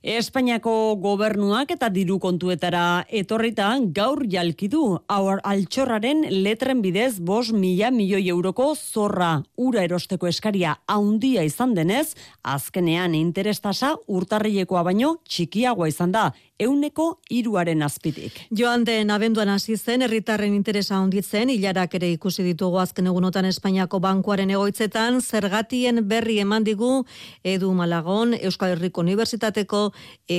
[0.00, 4.80] Espainiako gobernuak eta diru kontuetara etorrita gaur jalkidu
[5.12, 12.14] aur altxorraren letren bidez bos mila milioi euroko zorra ura erosteko eskaria haundia izan denez,
[12.42, 18.36] azkenean interestasa urtarrilekoa baino txikiagoa izan da, euneko iruaren azpitik.
[18.56, 24.00] Joan den abenduan hasi zen, herritarren interesa onditzen, hilarak ere ikusi ditugu azken egunotan Espainiako
[24.00, 27.04] bankuaren egoitzetan, zergatien berri eman digu
[27.44, 29.89] Edu Malagon, Euskal Herriko Unibertsitateko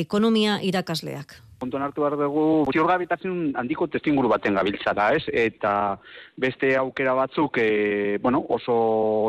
[0.01, 5.23] ekonomia irakasleak kontuan hartu behar dugu ziurgabitasun handiko testinguru baten gabiltzara, ez?
[5.43, 5.73] Eta
[6.41, 8.75] beste aukera batzuk e, bueno, oso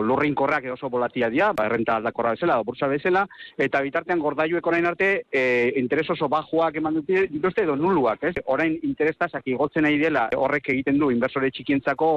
[0.07, 3.27] lurrinkorrak oso bolatia dira, ba, errenta aldakorra bezala, bursa bezala,
[3.67, 5.45] eta bitartean gordaiuek orain arte e,
[5.83, 8.35] interes oso bajuak eman dute dituzte edo nuluak, ez?
[8.55, 12.11] Orain interestazak igotzen nahi dela horrek egiten du inversore txikientzako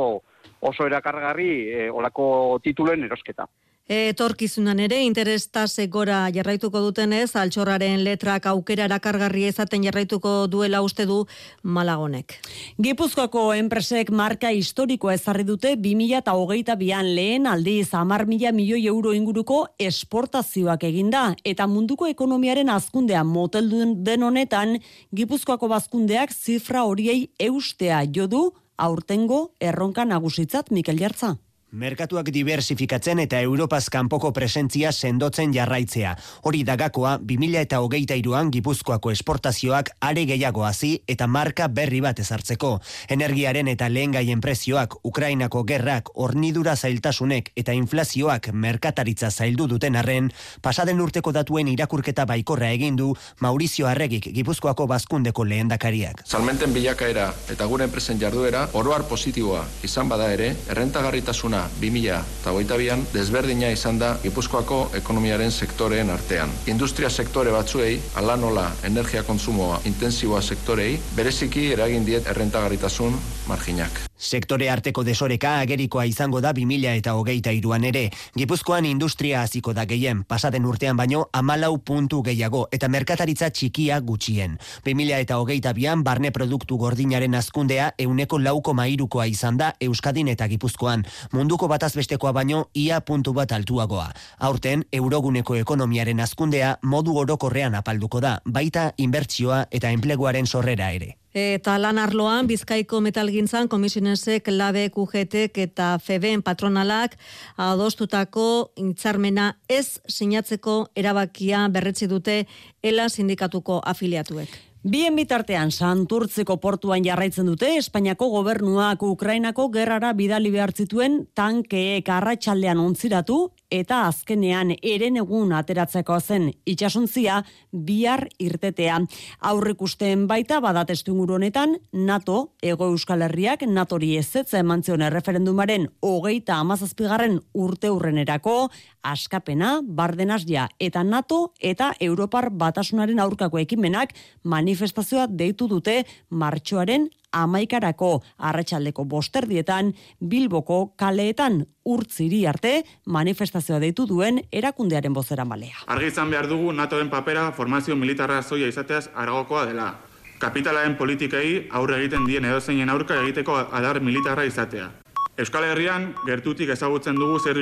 [0.71, 2.25] oso erakargarri e, olako
[2.63, 3.49] tituluen erosketa.
[3.85, 11.19] Etorkizunan ere, interestase gora jarraituko dutenez, altxorraren letrak aukera erakargarri ezaten jarraituko duela uste du
[11.61, 12.33] Malagonek.
[12.81, 18.87] Gipuzkoako enpresek marka historikoa ezarri dute 2000 eta hogeita bian lehen aldiz amar mila milioi
[18.89, 24.79] euro inguruko esportazioak eginda eta munduko ekonomiaren azkundea moteldu den honetan,
[25.13, 31.35] Gipuzkoako bazkundeak zifra horiei eustea jodu aurtengo erronka nagusitzat Mikel Jartza.
[31.75, 36.13] Merkatuak diversifikatzen eta Europaz kanpoko presentzia sendotzen jarraitzea.
[36.47, 42.21] Hori dagakoa, 2000 eta hogeita iruan gipuzkoako esportazioak are gehiago hasi eta marka berri bat
[42.23, 42.69] ezartzeko.
[43.11, 50.31] Energiaren eta lehen gaien prezioak, Ukrainako gerrak, ornidura zailtasunek eta inflazioak merkataritza zaildu duten arren,
[50.61, 53.09] pasaden urteko datuen irakurketa baikorra egindu
[53.43, 56.23] Maurizio Arregik gipuzkoako bazkundeko lehen dakariak.
[56.23, 62.77] Salmenten bilakaera eta gure enpresen jarduera, oroar positiboa izan bada ere, errentagarritasuna 2000 eta goita
[62.77, 66.51] bian, desberdina izan da Gipuzkoako ekonomiaren sektoreen artean.
[66.67, 74.14] Industria sektore batzuei, ala nola energia kontsumoa intensiboa sektorei, bereziki eragin diet errentagarritasun marginak.
[74.17, 78.09] Sektore arteko desoreka agerikoa izango da 2000 eta hogeita iruan ere.
[78.37, 84.55] Gipuzkoan industria hasiko da gehien, pasaden urtean baino amalau puntu gehiago eta merkataritza txikia gutxien.
[84.85, 90.47] 2000 eta hogeita bian barne produktu gordinaren azkundea euneko lauko mairukoa izan da Euskadin eta
[90.47, 91.03] Gipuzkoan.
[91.33, 94.07] Munduko batazbestekoa baino ia puntu bat altuagoa.
[94.39, 101.15] Aurten, euroguneko ekonomiaren azkundea modu orokorrean apalduko da, baita inbertsioa eta enpleguaren sorrera ere.
[101.35, 107.17] Eta lan arloan, Bizkaiko metalgintzan, komisionesek, labe, kujetek eta feben patronalak
[107.59, 108.45] adostutako
[108.79, 112.37] intzarmena ez sinatzeko erabakia berretzi dute
[112.79, 114.55] ela sindikatuko afiliatuek.
[114.85, 123.39] Bien bitartean santurtzeko portuan jarraitzen dute Espainiako gobernuak Ukrainako gerrara bidali behartzituen tankeek arratsaldean ontziratu
[123.71, 128.99] eta azkenean eren egun ateratzeko zen itxasuntzia bihar irtetea.
[129.39, 137.39] Aurrikusteen baita badatestu honetan NATO, Ego Euskal Herriak NATOri ezetza eman zion referendumaren hogeita amazazpigarren
[137.53, 138.69] urte urrenerako,
[139.03, 149.05] askapena, bardenazia eta NATO eta Europar batasunaren aurkako ekimenak manifestazioa deitu dute martxoaren amaikarako arratsaldeko
[149.05, 155.85] bosterdietan Bilboko kaleetan urtziri arte manifestazioa deitu duen erakundearen bozera malea.
[155.87, 159.93] Argi izan behar dugu NATOen papera formazio militarra zoia izateaz aragokoa dela.
[160.39, 164.91] Kapitalaren politikei aurre egiten dien edozeinen aurka egiteko adar militarra izatea.
[165.35, 167.57] Euskal Herrian gertutik ezagutzen dugu zer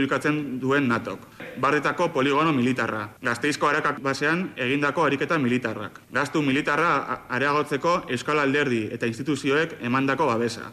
[0.61, 1.25] duen natok.
[1.57, 5.99] Barretako poligono militarra, gazteizko harakak basean egindako ariketa militarrak.
[6.11, 10.69] Gaztu militarra areagotzeko Euskal Alderdi eta instituzioek emandako babesa.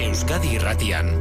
[0.00, 1.12] Euskadi Irratian,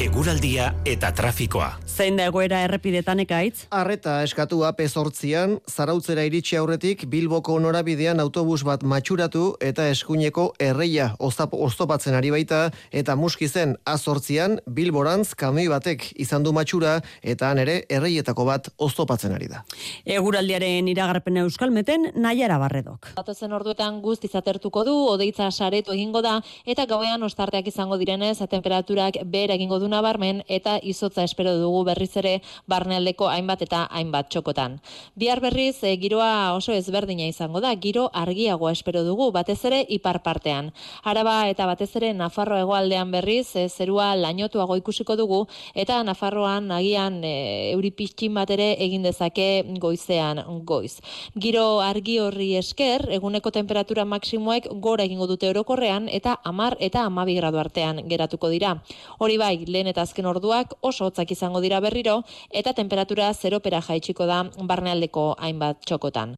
[0.00, 1.76] eguraldia eta trafikoa.
[1.96, 3.62] Zein da egoera errepidetan ekaitz?
[3.72, 12.12] Arreta eskatua pezortzian, zarautzera iritsi aurretik Bilboko norabidean autobus bat matxuratu eta eskuineko erreia oztopatzen
[12.18, 12.58] ari baita
[12.92, 19.48] eta muskizen azortzian Bilborantz kamioi batek izan du matxura eta nere erreietako bat oztopatzen ari
[19.54, 19.62] da.
[20.04, 23.08] Eguraldiaren iragarpen euskalmeten nahiara barredok.
[23.16, 29.22] Batozen orduetan guztiz atertuko du, odeitza saretu egingo da eta gauean ostarteak izango direnez, temperaturak
[29.24, 32.34] behar egingo du nabarmen eta izotza espero dugu berriz ere
[32.66, 34.80] barnealdeko hainbat eta hainbat txokotan.
[35.16, 40.22] Bihar berriz e, giroa oso ezberdina izango da, giro argiagoa espero dugu, batez ere ipar
[40.26, 40.72] partean.
[41.04, 45.44] Araba eta batez ere Nafarro hegoaldean berriz e, zerua lainotuago ikusiko dugu
[45.74, 49.48] eta Nafarroan agian e, euripixin bat ere egin dezake
[49.80, 50.98] goizean goiz.
[51.38, 57.36] Giro argi horri esker, eguneko temperatura maksimoek gora egingo dute orokorrean eta amar eta amabi
[57.38, 58.76] gradu artean geratuko dira.
[59.18, 64.26] Hori bai, lehen eta azken orduak oso hotzak izango dira berriro eta temperatura zeropera jaitsiko
[64.26, 66.34] da barnealdeko hainbat txokotan.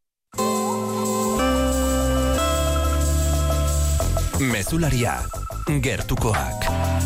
[4.38, 5.18] Mezularia,
[5.82, 6.97] gertukoak.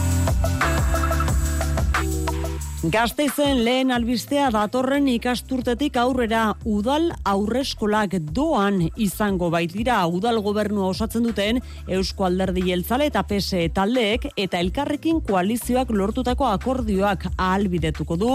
[2.83, 10.01] Gasteizen lehen albistea datorren ikasturtetik aurrera udal aurreskolak doan izango baitira.
[10.11, 17.29] Udal gobernua osatzen duten Eusko Alderdi Jeltzale eta PSE taldeek eta elkarrekin koalizioak lortutako akordioak
[17.37, 18.33] ahalbidetuko du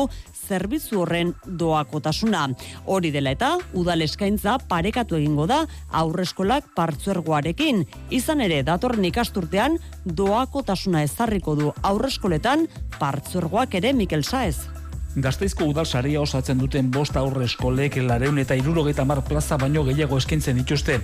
[0.48, 2.48] zerbitzu horren doakotasuna.
[2.86, 7.84] Hori dela eta udal eskaintza parekatu egingo da aurreskolak partzuergoarekin.
[8.10, 12.68] Izan ere datorren ikasturtean doakotasuna ezarriko du aurreskoletan
[13.00, 14.58] partzuergoak ere Mikel Saez.
[15.18, 20.20] Gazteizko udal saria osatzen duten bost aurre eskolek lareun eta irurogeita mar plaza baino gehiago
[20.22, 21.00] eskentzen dituzte.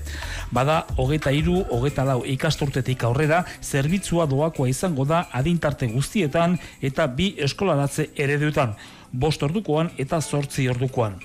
[0.54, 7.34] Bada, hogeta iru, hogeta lau ikasturtetik aurrera, zerbitzua doakoa izango da adintarte guztietan eta bi
[7.48, 8.78] eskolaratze ereduetan
[9.14, 11.20] bost ordukoan eta zortzi ordukoan.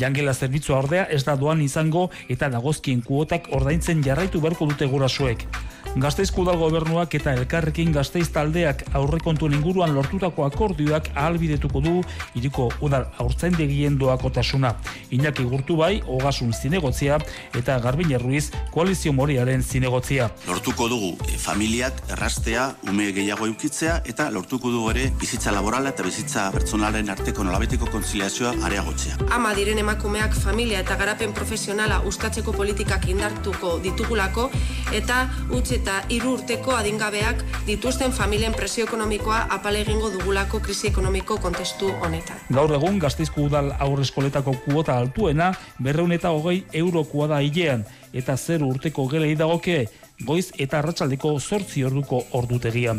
[0.00, 5.46] Jangela zerbitzua ordea ez da doan izango eta dagozkien kuotak ordaintzen jarraitu beharko dute gurasoek.
[5.94, 11.92] Gazteizko udal gobernuak eta elkarrekin gazteiz taldeak aurrekontuen inguruan lortutako akordioak ahalbidetuko du
[12.34, 14.72] iriko udal aurtzaindegien doakotasuna.
[15.14, 17.20] Iñaki gurtu bai, hogasun zinegotzia
[17.54, 20.26] eta garbin erruiz koalizio moriaren zinegotzia.
[20.48, 26.02] Lortuko dugu e, familiak errastea, ume gehiago eukitzea eta lortuko dugu ere bizitza laborala eta
[26.02, 29.20] bizitza pertsonalen arteko nolabetiko konziliazioa areagotzea.
[29.38, 34.48] Ama diren emakumeak familia eta garapen profesionala ustatzeko politikak indartuko ditugulako
[34.96, 35.18] eta
[35.52, 41.90] utzi eta hiru urteko adingabeak dituzten familien presio ekonomikoa apale egingo dugulako krisi ekonomiko kontestu
[42.06, 42.40] honetan.
[42.54, 49.34] Gaur egun Gasteizko udal aurreskoletako kuota altuena 220 eurokoa da hilean eta zer urteko gelei
[49.36, 49.84] dagoke
[50.22, 52.94] goiz eta arratsaldeko zortzi orduko ordutegia.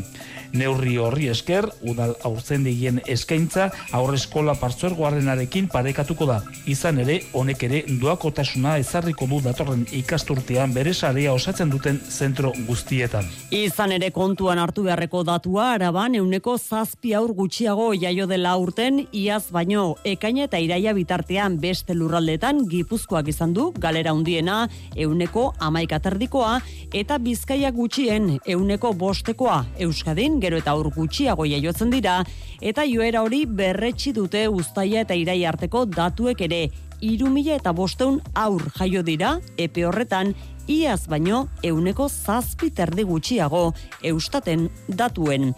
[0.55, 6.37] Neurri horri esker, udal aurtzendegien eskaintza aurreskola partzuergoarenarekin parekatuko da.
[6.71, 13.27] Izan ere, honek ere doakotasuna ezarriko du datorren ikasturtean bere sarea osatzen duten zentro guztietan.
[13.51, 19.49] Izan ere kontuan hartu beharreko datua araban euneko zazpi aur gutxiago jaio dela urten iaz
[19.51, 26.59] baino ekaina eta iraia bitartean beste lurraldetan gipuzkoak izan du galera hundiena euneko amaikaterdikoa
[26.93, 32.15] eta bizkaia gutxien euneko bostekoa Euskadin gero eta aur gutxiago jaiotzen dira
[32.61, 36.61] eta joera hori berretsi dute uztaia eta irai arteko datuek ere
[37.01, 40.33] iru eta bosteun aur jaio dira epe horretan
[40.67, 45.53] iaz baino euneko zazpi terdi gutxiago eustaten datuen.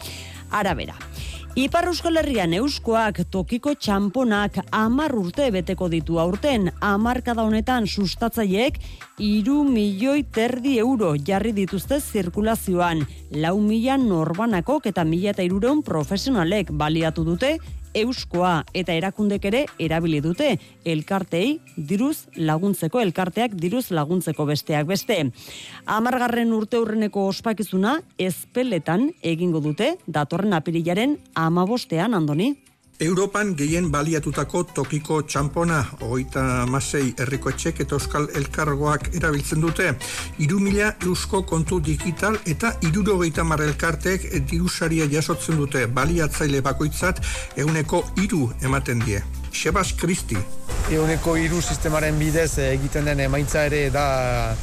[0.52, 0.96] arabera.
[1.58, 8.78] Ipar Euskal Herrian euskoak tokiko txamponak amar urte beteko ditu aurten, amarkada honetan sustatzaileek
[9.26, 13.02] iru milioi terdi euro jarri dituzte zirkulazioan,
[13.42, 17.56] lau mila norbanakok eta mila eta irureun profesionalek baliatu dute
[18.02, 20.54] euskoa eta erakundek ere erabili dute
[20.86, 25.18] elkartei diruz laguntzeko elkarteak diruz laguntzeko besteak beste.
[25.86, 32.54] Amargarren urte hurreneko ospakizuna ezpeletan egingo dute datorren apirilaren amabostean andoni.
[33.00, 39.92] Europan gehien baliatutako tokiko txampona, hogeita masei herriko etxek eta euskal elkargoak erabiltzen dute.
[40.42, 47.22] Iru mila eusko kontu digital eta iruro gehieta elkartek dirusaria jasotzen dute baliatzaile bakoitzat
[47.56, 49.22] euneko iru ematen die.
[49.54, 50.38] Sebas Kristi.
[50.90, 54.56] Euneko iru sistemaren bidez egiten den emaitza ere da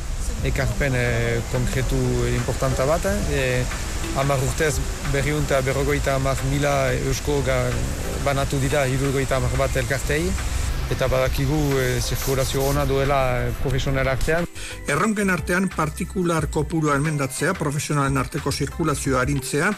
[0.42, 1.96] ekarpen eh, konkretu
[2.34, 3.06] importanta bat.
[3.30, 3.93] Eh?
[4.16, 4.78] Amar urtez
[5.10, 7.40] berriunta berrogoita amar mila eusko
[8.24, 10.30] banatu dira hirurgoita hamar bat elkartei
[10.94, 14.44] eta badakigu e, zirkulazio ona duela e, profesional artean.
[14.86, 19.72] Erronken artean partikular kopurua emendatzea, profesionalen arteko zirkulazioa harintzea,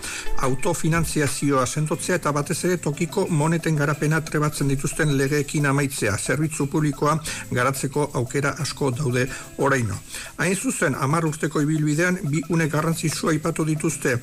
[0.48, 7.16] autofinantziazioa sentotzea eta batez ere tokiko moneten garapena trebatzen dituzten legeekin amaitzea, zerbitzu publikoa
[7.50, 9.24] garatzeko aukera asko daude
[9.56, 9.96] oraino.
[10.36, 14.18] Hain zuzen, amar urteko ibilbidean, bi une garrantzitsua ipatu dituzte,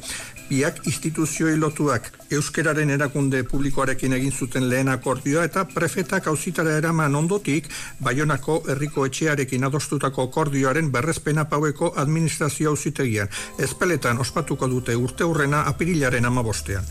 [0.50, 7.70] biak instituzioi lotuak euskeraren erakunde publikoarekin egin zuten lehen akordioa eta prefetak auzitara eraman ondotik
[8.04, 13.28] Baionako herriko etxearekin adostutako akordioaren berrezpena paueko administrazio auzitegian.
[13.60, 16.88] Ezpeletan ospatuko dute urte hurrena apirilaren amabostean.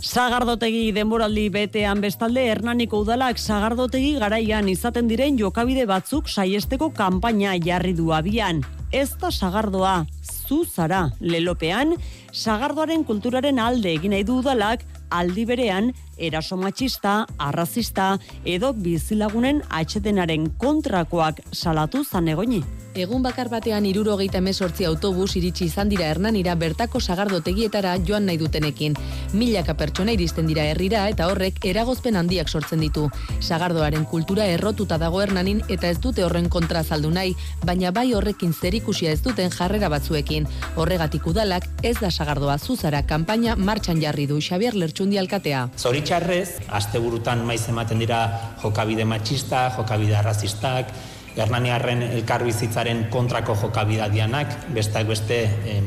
[0.00, 7.94] Sagardotegi denboraldi betean bestalde Hernaniko udalak sagardotegi garaian izaten diren jokabide batzuk saiesteko kanpaina jarri
[7.96, 8.60] du abian.
[8.92, 10.04] Ez da sagardoa,
[10.48, 11.94] zu zara lelopean,
[12.32, 20.50] sagardoaren kulturaren alde egin nahi du udalak aldi berean eraso matxista, arrazista edo bizilagunen atxetenaren
[20.58, 22.64] kontrakoak salatu zan egoni.
[22.96, 28.94] Egun bakar batean irurogeita mesortzi autobus iritsi izan dira hernanira bertako sagardotegietara joan nahi dutenekin.
[29.36, 33.10] Milaka pertsona iristen dira herrira eta horrek eragozpen handiak sortzen ditu.
[33.40, 37.34] Sagardoaren kultura errotuta dago hernanin eta ez dute horren kontra zaldu nahi,
[37.68, 40.48] baina bai horrekin zerikusia ez duten jarrera batzuekin.
[40.76, 45.66] Horregatik udalak ez da sagardoa zuzara kanpaina martxan jarri du Xavier Lertxundi alkatea.
[46.06, 48.18] Zoritxarrez, asteburutan maiz ematen dira
[48.62, 50.92] jokabide matxista, jokabide arrazistak,
[51.36, 55.40] Hernaniarren elkarbizitzaren kontrako jokabidadianak, bestak beste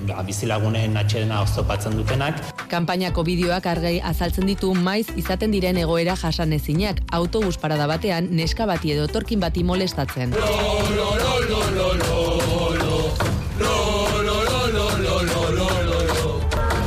[0.05, 2.43] ba, bizilagunen atxedena oztopatzen dutenak.
[2.69, 8.91] Kampainako bideoak argei azaltzen ditu maiz izaten diren egoera jasanezinak autobus parada batean neska bati
[8.93, 10.35] edo torkin bati molestatzen.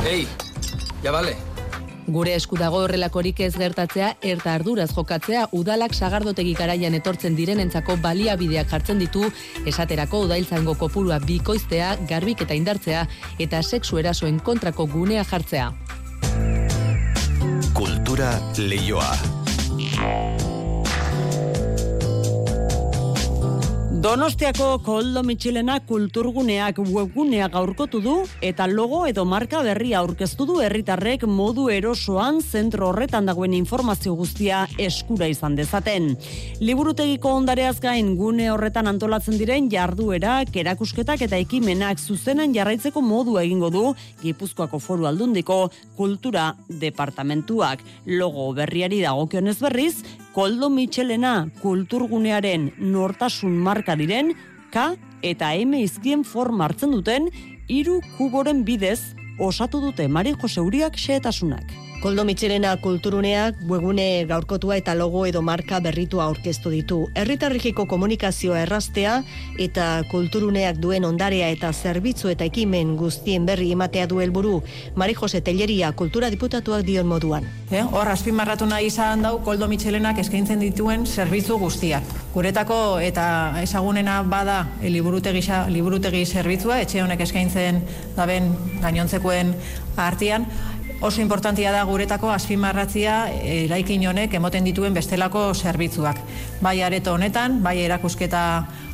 [0.05, 0.27] Ei,
[1.03, 1.52] ya vale.
[2.07, 8.67] Gure esku dago horrelakorik ez gertatzea erta arduraz jokatzea udalak sagardotegi garaian etortzen direnentzako baliabideak
[8.67, 9.23] jartzen ditu
[9.65, 13.05] esaterako udailtzango kopurua bikoiztea, garbik eta indartzea
[13.39, 15.71] eta sexu erasoen kontrako gunea jartzea.
[17.73, 19.13] Kultura leioa.
[24.03, 31.21] Donostiako koldo mitxilena kulturguneak webgunea gaurkotu du eta logo edo marka berria aurkeztu du herritarrek
[31.23, 36.09] modu erosoan zentro horretan dagoen informazio guztia eskura izan dezaten.
[36.59, 43.69] Liburutegiko ondareaz gain gune horretan antolatzen diren jarduera, kerakusketak eta ekimenak zuzenen jarraitzeko modu egingo
[43.71, 43.85] du
[44.19, 47.79] Gipuzkoako foru aldundiko kultura departamentuak.
[48.19, 49.95] Logo berriari dagokionez berriz,
[50.33, 54.31] Koldo Michelena kulturgunearen nortasun marka diren
[54.73, 54.85] K
[55.21, 57.27] eta M izkien forma hartzen duten
[57.69, 61.69] hiru kuboren bidez osatu dute Mari Jose Uriak xehetasunak.
[62.03, 66.97] Koldo Mitxelena kulturuneak webune gaurkotua eta logo edo marka berritua aurkeztu ditu.
[67.15, 69.13] Herritarrikiko komunikazioa erraztea
[69.65, 74.57] eta kulturuneak duen ondarea eta zerbitzu eta ekimen guztien berri ematea du helburu
[74.99, 77.47] Mari Jose Telleria kultura diputatuak dion moduan.
[77.71, 82.03] Eh, hor azpimarratu nahi izan dau Koldo Mitxelenak eskaintzen dituen zerbitzu guztiak.
[82.33, 87.79] Guretako eta ezagunena bada liburutegi liburutegi zerbitzua etxe honek eskaintzen
[88.19, 88.51] daben
[88.83, 89.55] gainontzekoen
[89.95, 90.49] artean
[91.03, 96.21] oso importantia da guretako azpimarratzia eraikin honek emoten dituen bestelako zerbitzuak.
[96.63, 98.43] Bai areto honetan, bai erakusketa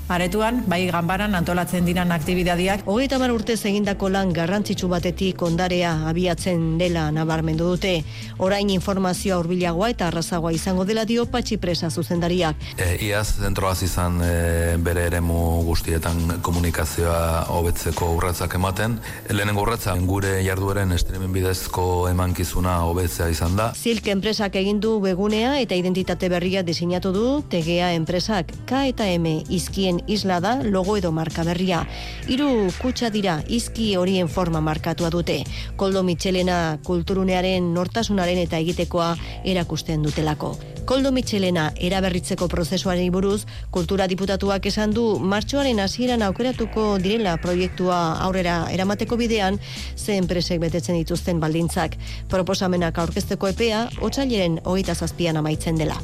[0.10, 2.86] aretuan, bai ganbaran antolatzen diran aktibidadiak.
[2.90, 8.04] Hogeita mar urte egindako lan garrantzitsu batetik ondarea abiatzen dela nabarmendu dute.
[8.38, 12.56] Orain informazioa hurbilagoa eta arrazagoa izango dela dio patxi presa zuzendariak.
[12.78, 19.00] E, iaz zentroaz izan e, bere eremu guztietan komunikazioa hobetzeko urratzak ematen.
[19.30, 23.72] Lehenengo urratza gure jardueren streaming bidezko emankizuna hobetzea izan da.
[23.76, 29.40] Silk enpresak egin du begunea eta identitate berria diseinatu du TGA enpresak K eta M
[29.50, 31.84] izkien isla da logo edo marka berria.
[32.28, 35.44] Hiru kutsa dira izki horien forma markatua dute.
[35.76, 40.56] Koldo Mitxelena kulturunearen nortasunaren eta egitekoa erakusten dutelako.
[40.90, 48.56] Koldo Mitxelena eraberritzeko prozesuari buruz, kultura diputatuak esan du martxoaren hasieran aukeratuko direla proiektua aurrera
[48.74, 49.60] eramateko bidean,
[49.96, 51.94] ze enpresek betetzen dituzten baldintzak.
[52.32, 56.00] Proposamenak aurkezteko epea, otxaileren hogeita zazpian amaitzen dela.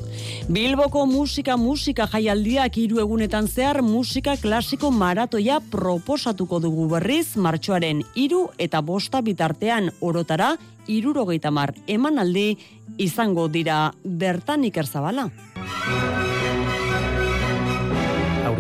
[0.54, 8.46] Bilboko musika musika jaialdiak hiru egunetan zehar musika klasiko maratoia proposatuko dugu berriz martxoaren hiru
[8.60, 10.54] eta bosta bitartean orotara
[10.88, 12.58] irurogeita mar emanaldi
[12.98, 15.30] izango dira bertan ikerzabala.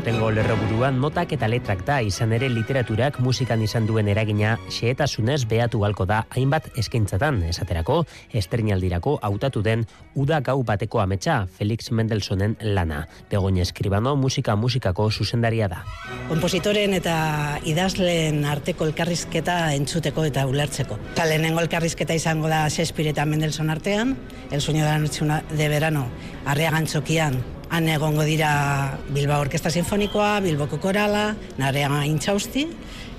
[0.05, 5.79] Aurtengo lerroburuan notak eta letrak da izan ere literaturak musikan izan duen eragina xehetasunez behatu
[5.81, 7.95] galko da hainbat eskaintzatan esaterako
[8.29, 13.07] esternaldirako hautatu den uda gau bateko ametsa Felix Mendelsonen lana.
[13.31, 15.81] Begoña Eskribano musika musikako zuzendaria da.
[16.29, 20.99] Kompositoren eta idazleen arteko elkarrizketa entzuteko eta ulertzeko.
[21.17, 24.15] Talenengo elkarrizketa izango da Shakespeare eta Mendelson artean,
[24.51, 26.05] El sueño de la noche de verano,
[26.45, 32.67] Arriagantzokian Han egongo dira Bilbao Orkesta Sinfonikoa, Bilboko Korala, Narea Intxausti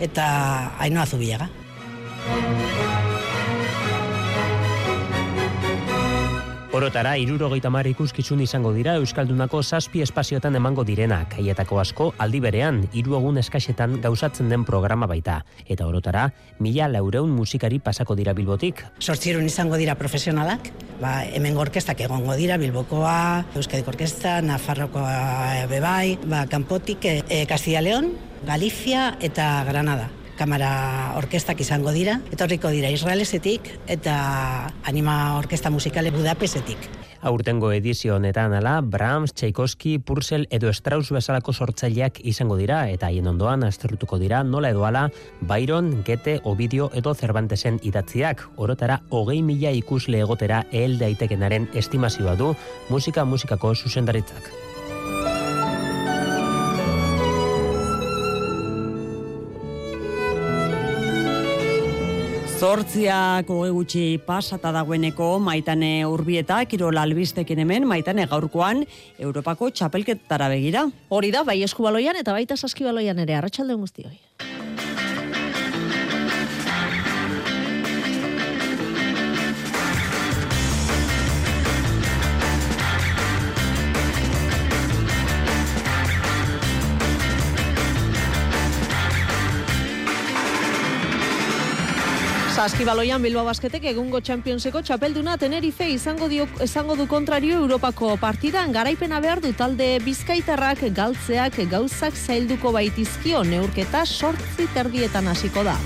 [0.00, 0.26] eta
[0.78, 1.50] Ainoa Zubiaga.
[6.76, 12.82] Orotara, irurogeita mar ikuskizun izango dira Euskaldunako zazpi espazioetan emango direnak, kaietako asko aldi berean,
[12.92, 15.38] hiru egun eskaxetan gauzatzen den programa baita.
[15.64, 16.26] Eta orotara,
[16.60, 18.84] mila laureun musikari pasako dira bilbotik.
[19.00, 20.68] Sortzirun izango dira profesionalak,
[21.00, 23.16] ba, hemen orkestak egongo dira, Bilbokoa,
[23.56, 28.12] Euskadik Orkesta, Nafarrokoa bebai, ba, Kanpotik, e, e, Castilla León,
[28.44, 36.90] Galicia eta Granada kamara orkestak izango dira, etorriko dira Israelesetik eta anima orkesta musikale Budapesetik.
[37.26, 43.26] Aurtengo edizio honetan ala, Brahms, Tchaikovsky, Purcell edo Strauss bezalako sortzaileak izango dira eta haien
[43.26, 45.08] ondoan aztertuko dira nola edo ala
[45.40, 48.46] Byron, Goethe, Ovidio edo Cervantesen idatziak.
[48.56, 52.54] Orotara hogei mila ikusle egotera ehel daitekenaren estimazioa du
[52.90, 54.65] musika musikako zuzendaritzak.
[62.56, 68.80] Zortziak hoge gutxi pasata dagoeneko maitane urbieta, kirol albistekin hemen, maitane gaurkoan,
[69.20, 70.86] Europako txapelketara begira.
[71.12, 74.16] Hori da, bai eskubaloian eta baita saskibaloian ere, arratsalde guztioi.
[92.66, 99.20] Saskibaloian Bilbao Basketek egungo Championseko txapelduna Tenerife izango dio izango du kontrario Europako partidan garaipena
[99.22, 105.76] behar du talde Bizkaitarrak galtzeak gauzak zailduko baitizkio neurketa sortzi terdietan hasiko da.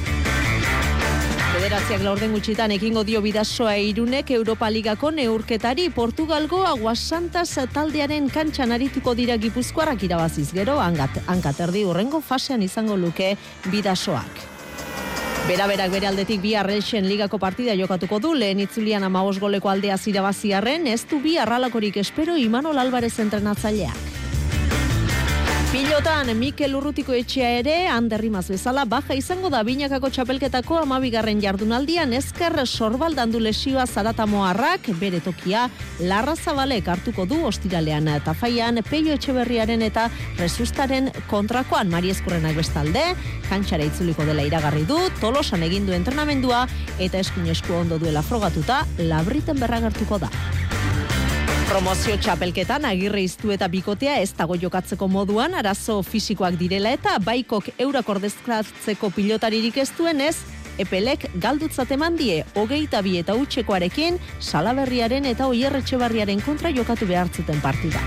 [1.50, 9.12] Federatziak laurden gutxitan ekingo dio bidasoa irunek Europa Ligako neurketari Portugalgo Aguasantas taldearen kantxan arituko
[9.18, 13.34] dira gipuzkoarak irabaziz gero hankaterdi urrengo fasean izango luke
[13.68, 14.49] bidasoak.
[15.50, 20.86] Bera-berak bere aldetik bi arrelxen ligako partida jokatuko du, lehen itzulian amagos goleko aldea zirabaziarren,
[20.86, 24.19] ez du bi arralakorik espero Imanol Alvarez entrenatzaileak.
[25.70, 32.56] Pilotan, Mikel Urrutiko etxea ere, handerrimaz bezala, baja izango da binakako txapelketako amabigarren jardunaldian ezker
[32.66, 35.68] sorbaldan du lesioa zaratamoarrak, bere tokia,
[36.02, 40.08] larra zabalek hartuko du ostiralean eta faian, peio etxeberriaren eta
[40.40, 43.04] resustaren kontrakoan mariezkurrenak bestalde,
[43.46, 46.64] kantxara itzuliko dela iragarri du, tolosan egindu entrenamendua,
[46.98, 50.34] eta eskin esku ondo duela frogatuta, labriten berragartuko da.
[51.70, 57.68] Promozio txapelketan agirre iztu eta bikotea ez dago jokatzeko moduan arazo fisikoak direla eta baikok
[57.84, 60.34] eurak ordezkatzeko pilotaririk ez duen ez,
[60.82, 67.62] epelek galdutzat eman die hogeita bi eta utxekoarekin salaberriaren eta oierretxe barriaren kontra jokatu behartzuten
[67.62, 68.02] partida.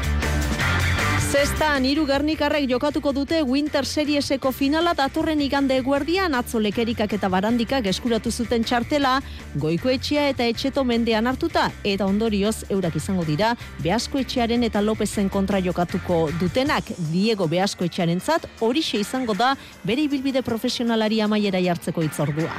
[1.34, 7.88] Zestan, hiru gernikarrek jokatuko dute Winter Serieseko finala datorren igande eguerdian atzo lekerikak eta barandikak
[7.90, 9.16] eskuratu zuten txartela,
[9.58, 15.34] goiko etxea eta etxeto mendean hartuta, eta ondorioz eurak izango dira, Beasko etxearen eta Lopezen
[15.34, 22.06] kontra jokatuko dutenak, Diego Beasko etxearen zat, horixe izango da, bere ibilbide profesionalari amaiera jartzeko
[22.06, 22.54] itzordua.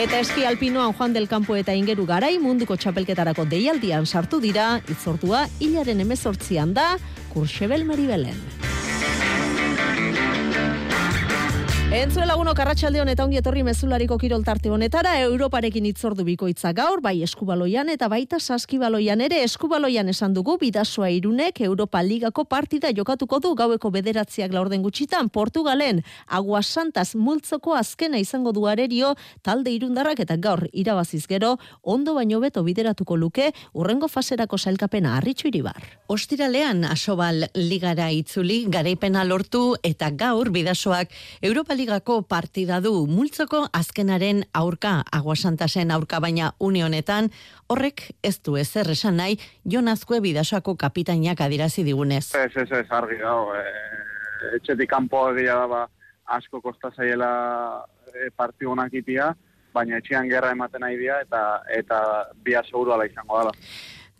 [0.00, 5.46] Eta eski alpinoan Juan del Campo eta Ingeru garai munduko txapelketarako deialdian sartu dira, itzordua
[5.60, 6.94] hilaren emezortzian da,
[7.32, 8.59] Courchevel Maribelén.
[11.90, 17.88] Entzue laguno karratxalde honetan ongi etorri mezulariko kiroltarte honetara, Europarekin itzordu bikoitza gaur, bai eskubaloian
[17.90, 23.90] eta baita saskibaloian ere, eskubaloian esan dugu, bidasoa irunek Europa Ligako partida jokatuko du gaueko
[23.90, 30.68] bederatziak laurden gutxitan, Portugalen, Agua Santas multzoko azkena izango du arerio, talde irundarrak eta gaur
[30.70, 35.82] irabaziz gero, ondo baino beto bideratuko luke, urrengo faserako sailkapena harritxu iribar.
[36.06, 41.10] Ostiralean, asobal ligara itzuli, garaipena lortu eta gaur bidasoak
[41.42, 47.30] Europa Ligako partida du multzoko azkenaren aurka aguasantasen aurka baina unionetan
[47.72, 49.38] horrek ez du ezer esan nahi
[49.74, 52.34] Jonazkue bidasoako kapitainak adirazi digunez.
[52.36, 53.54] Ez, ez, ez, argi dago.
[53.56, 53.62] E,
[54.58, 55.80] etxetik kanpo egia da ba,
[56.36, 57.30] asko kosta zaiela
[58.12, 59.30] e, partiu honak itia,
[59.72, 61.42] baina etxean gerra ematen nahi dira eta
[61.78, 62.02] eta
[62.44, 63.56] bia seguru ala izango dela.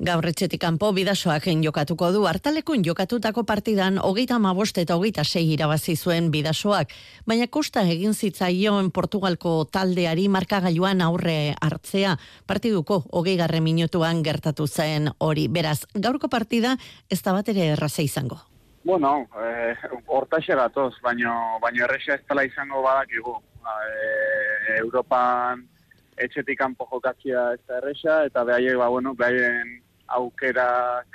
[0.00, 5.92] Gaur etxetik kanpo bidasoaken jokatuko du hartalekun jokatutako partidan hogeita amabost eta hogeita sei irabazi
[5.92, 6.94] zuen bidasoak,
[7.28, 12.14] baina kosta egin zitzaion Portugalko taldeari markagailuan aurre hartzea
[12.48, 15.48] partiduko hogei garre minutuan gertatu zen hori.
[15.48, 16.78] Beraz, gaurko partida
[17.10, 18.40] ez da bat ere erraza izango.
[18.82, 19.76] Bueno, eh,
[20.06, 23.36] hortaxe gatoz, baina baino erresa ez dela izango badakigu.
[23.76, 25.68] Eh, Europan
[26.16, 29.76] etxetik kanpo jokatzia ez da erresa, eta behaiek, ba, bueno, behaien
[30.16, 31.06] aukerak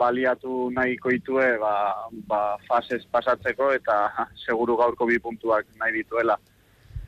[0.00, 3.96] baliatu nahiko itue ba, ba fases pasatzeko eta
[4.44, 6.38] seguru gaurko bi puntuak nahi dituela.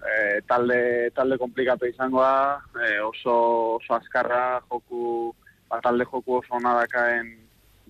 [0.02, 3.34] E, talde, talde komplikatu izangoa, e, oso,
[3.78, 5.30] oso azkarra joku,
[5.70, 7.30] bat talde joku oso ona dakaen,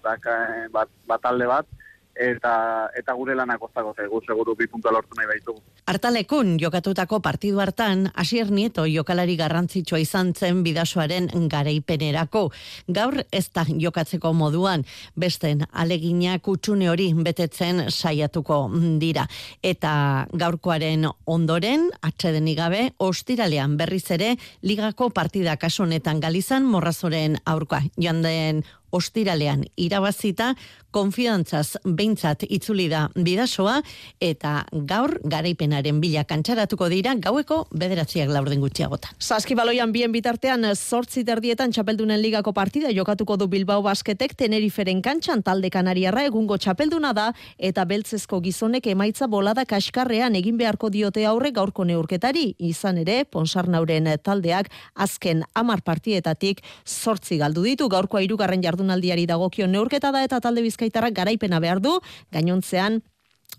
[0.05, 1.67] dakaen bat, bat talde bat,
[2.15, 5.55] eta eta gure lanak kostako zaigu seguru bi puntua lortu nahi baitu.
[5.87, 12.51] Artalekun jokatutako partidu hartan Asier Nieto jokalari garrantzitsua izan zen bidasoaren garaipenerako.
[12.89, 14.85] Gaur ez da jokatzeko moduan
[15.17, 19.27] besten alegina kutsune hori betetzen saiatuko dira.
[19.63, 27.83] Eta gaurkoaren ondoren atxeden gabe ostiralean berriz ere ligako partida kasunetan galizan morrazoren aurkoa.
[27.97, 30.53] Joan den ostiralean irabazita,
[30.93, 33.79] konfidantzaz behintzat itzuli da bidasoa,
[34.21, 39.13] eta gaur garaipenaren bila kantxaratuko dira gaueko bederatziak laurden gutxiagota.
[39.19, 45.43] Saski baloian bien bitartean sortzi derdietan txapeldunen ligako partida jokatuko du Bilbao basketek teneriferen kantxan.
[45.43, 51.51] Talde kanariarra egungo txapelduna da eta beltzezko gizonek emaitza bolada kaskarrean egin beharko diote aurre
[51.51, 52.53] gaurko neurketari.
[52.59, 57.89] Izan ere Ponsarnauren taldeak azken amar partietatik sortzi galdu ditu.
[57.89, 62.01] Gaurkoa irugarren jardu jardunaldiari dagokio neurketa da eta talde bizkaitarrak garaipena behar du,
[62.33, 63.03] gainontzean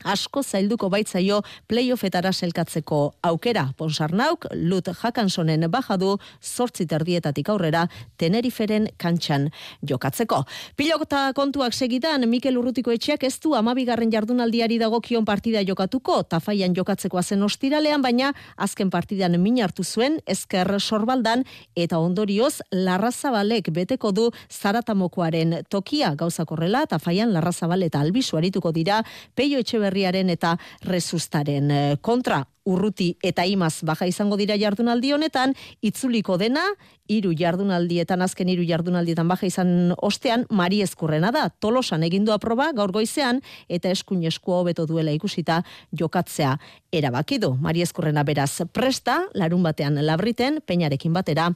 [0.04, 3.68] asko zailduko baitzaio playoffetara selkatzeko aukera.
[3.78, 7.88] Ponsarnauk, Lut Hakansonen bajadu, sortzi terdietatik aurrera,
[8.18, 9.50] Teneriferen kantxan
[9.82, 10.44] jokatzeko.
[10.78, 17.22] Pilokota kontuak segitan, Mikel Urrutiko etxeak ez du amabigarren jardunaldiari dagokion partida jokatuko, tafaian jokatzeko
[17.22, 21.44] zen ostiralean, baina azken partidan min hartu zuen, ezker sorbaldan,
[21.76, 29.04] eta ondorioz, larrazabalek beteko du zaratamokoaren tokia gauzakorrela, tafaian larrazabal eta albisu arituko dira,
[29.36, 30.56] peio etxe berriaren eta
[30.88, 36.64] resustaren eh, kontra urruti eta imaz baja izango dira jardunaldi honetan, itzuliko dena,
[37.12, 42.94] hiru jardunaldietan azken hiru jardunaldietan baja izan ostean, Mari Eskurrena da, tolosan egindua proba gaur
[42.96, 45.62] goizean, eta eskuin esku hobeto duela ikusita
[45.92, 46.56] jokatzea
[46.94, 47.54] erabaki du.
[47.60, 51.50] Mari Eskurrena beraz presta, larun batean labriten, peinarekin batera,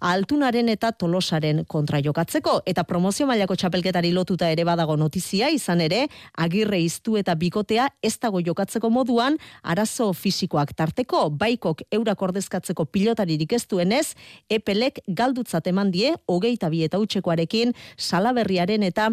[0.00, 6.06] altunaren eta tolosaren kontra jokatzeko, eta promozio mailako txapelketari lotuta ere badago notizia, izan ere,
[6.38, 10.12] agirre iztu eta bikotea ez dago jokatzeko moduan, arazo
[10.54, 14.14] fisikoak tarteko, baikok eurak ordezkatzeko pilotaririk ez duenez,
[14.48, 19.10] epelek galdutzat eman die, hogeita bi eta utxekoarekin, salaberriaren eta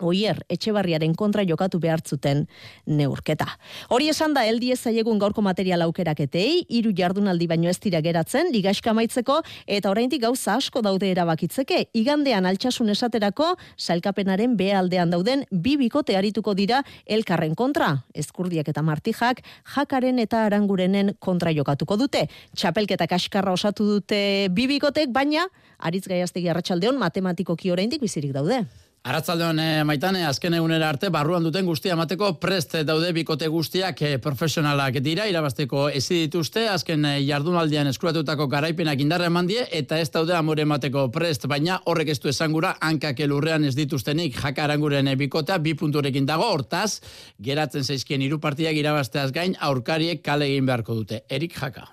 [0.00, 2.46] Oier, etxebarriaren kontra jokatu behartzuten
[2.88, 3.46] neurketa.
[3.92, 8.92] Hori esan da, eldi egun gaurko material aukeraketei, hiru jardunaldi baino ez dira geratzen, ligaxka
[8.94, 11.90] maitzeko, eta oraindik gauza asko daude erabakitzeke.
[11.92, 18.04] Igandean altxasun esaterako, salkapenaren behaldean dauden, bi bikote arituko dira elkarren kontra.
[18.14, 19.42] Ezkurdiak eta martijak,
[19.76, 22.26] jakaren eta arangurenen kontra jokatuko dute.
[22.56, 25.48] Txapelketak askarra osatu dute bi bikotek, baina,
[25.78, 28.64] aritz gaiaztegi arratsaldeon matematikoki oraindik bizirik daude.
[29.00, 34.10] Aratzaldean e, maitane, azken egunera arte, barruan duten guztia emateko prest daude bikote guztiak e,
[34.20, 40.10] profesionalak dira, irabasteko ezi dituzte, azken e, jardunaldian eskuratutako garaipenak indarra eman die, eta ez
[40.12, 45.08] daude amore emateko prest, baina horrek ez du esangura, hankak elurrean ez dituztenik jaka aranguren
[45.08, 47.00] e, bikotea, bi punturekin dago, hortaz,
[47.40, 51.22] geratzen zaizkien hiru partiak irabasteaz gain, aurkariek kale egin beharko dute.
[51.32, 51.88] Erik jaka.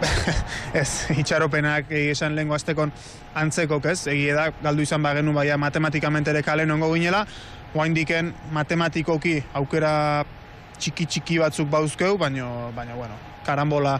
[0.80, 2.92] ez, itxaropenak esan lehen aztekon
[3.36, 4.06] antzeko, ez?
[4.10, 7.24] Egi da, galdu izan bagenu baina matematikamente ere kale nongo ginela,
[7.74, 9.92] guain diken matematikoki aukera
[10.80, 13.98] txiki txiki batzuk bauzkeu, baina, baina, bueno, karambola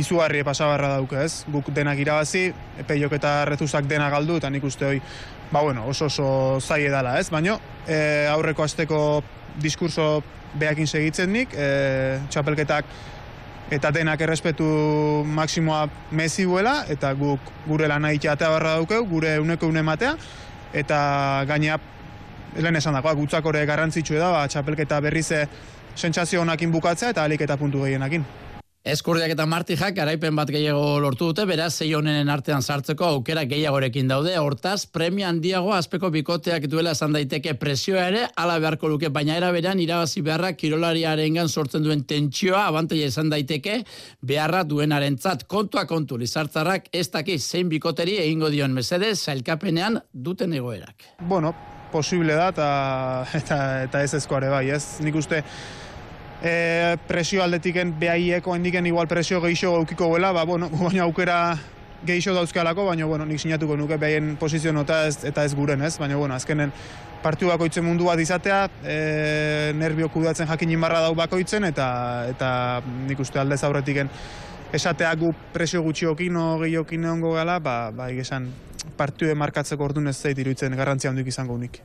[0.00, 1.44] izugarri pasabarra dauke, ez?
[1.52, 2.48] Guk denak irabazi,
[2.82, 5.00] epeiok eta retuzak dena galdu, eta nik uste hoi,
[5.52, 6.28] ba, bueno, oso oso
[6.60, 7.28] zai edala, ez?
[7.30, 8.98] Baina, e, aurreko azteko
[9.62, 10.08] diskurso
[10.58, 11.68] behakin segitzen nik, e,
[12.32, 12.88] txapelketak
[13.70, 14.66] eta denak errespetu
[15.24, 20.16] maksimoa mezi buela, eta guk gure lan nahi atea barra daukeu, gure uneko une matea,
[20.72, 21.78] eta gainea,
[22.56, 25.48] lehen esan dagoa, gutzak hori da, ba, txapelketa berrize
[25.94, 28.24] sentsazio honakin bukatzea eta alik eta puntu gehienakin.
[28.84, 34.10] Eskurdiak eta martijak garaipen bat gehiago lortu dute, beraz, zei honenen artean sartzeko aukera gehiagorekin
[34.10, 39.38] daude, hortaz, premia handiago azpeko bikoteak duela esan daiteke presioa ere, ala beharko luke, baina
[39.40, 43.78] eraberan irabazi beharra kirolariaren sortzen duen tentsioa, abantaia esan daiteke,
[44.20, 50.52] beharra duen arentzat, kontua kontu, lizartzarrak ez daki zein bikoteri egingo dion mesede, zailkapenean duten
[50.52, 51.08] egoerak.
[51.24, 51.54] Bueno,
[51.90, 52.68] posible da, eta,
[53.88, 55.00] eta, ez ezkoare bai, ez?
[55.00, 55.40] Nik uste,
[56.44, 61.56] e, presio aldetiken behaieko hendiken igual presio geixo gaukiko goela, ba, bueno, baina aukera
[62.04, 65.96] geixo dauzkalako, baina bueno, nik sinatuko nuke behaien posizio nota ez, eta ez guren, ez?
[65.98, 66.72] Baina, bueno, azkenen
[67.24, 71.86] partiu bakoitzen mundu bat izatea, e, nervio kudatzen jakin inbarra dau bakoitzen, eta,
[72.28, 72.50] eta
[73.08, 74.12] nik uste aldez aurretiken
[74.74, 78.50] esatea gu presio gutxiokin o gehiokin egongo gala, ba, ba esan
[78.98, 81.80] partiu markatzeko ordun ez zait iruditzen garrantzia handik izango unik.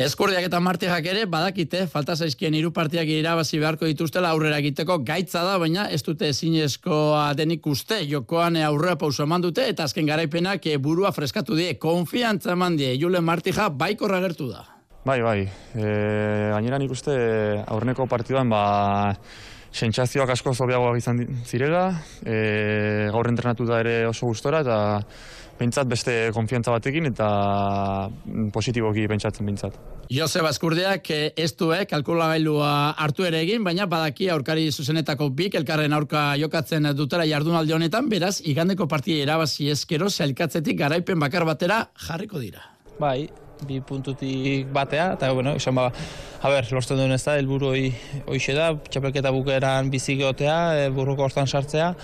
[0.00, 5.42] Eskurdiak eta martijak ere badakite falta zaizkien hiru partiak irabazi beharko dituztela aurrera egiteko gaitza
[5.44, 10.70] da baina ez dute ezinezkoa denik uste jokoan aurrera pauso eman dute eta azken garaipenak
[10.80, 14.64] burua freskatu die konfiantza eman die Julen Martija baikorra gertu da.
[15.04, 15.48] Bai, bai.
[15.74, 15.84] E,
[16.52, 17.12] gainera nik uste
[17.66, 19.14] aurreneko partiduan ba
[19.70, 21.84] sentsazioak asko zobeagoak izan zirela,
[22.24, 24.80] e, gaur entrenatu da ere oso gustora eta
[25.60, 27.28] pentsat beste konfiantza batekin eta
[28.54, 29.76] positiboki pentsatzen pentsat.
[30.10, 35.58] Joseba Eskurdeak eh, ez du eh, kalkulagailua hartu ere egin, baina badaki aurkari zuzenetako bik
[35.60, 41.84] elkarren aurka jokatzen dutela jardunaldi honetan, beraz, igandeko partia erabazi eskero, zailkatzetik garaipen bakar batera
[42.08, 42.64] jarriko dira.
[42.98, 43.28] Bai,
[43.66, 45.90] bi puntutik batea, eta bueno, esan ba,
[46.40, 47.72] a ber, lortzen duen ez da, elburu
[48.26, 51.94] hoxe da, txapelketa bukeran bizik gotea, e, burruko hortan sartzea,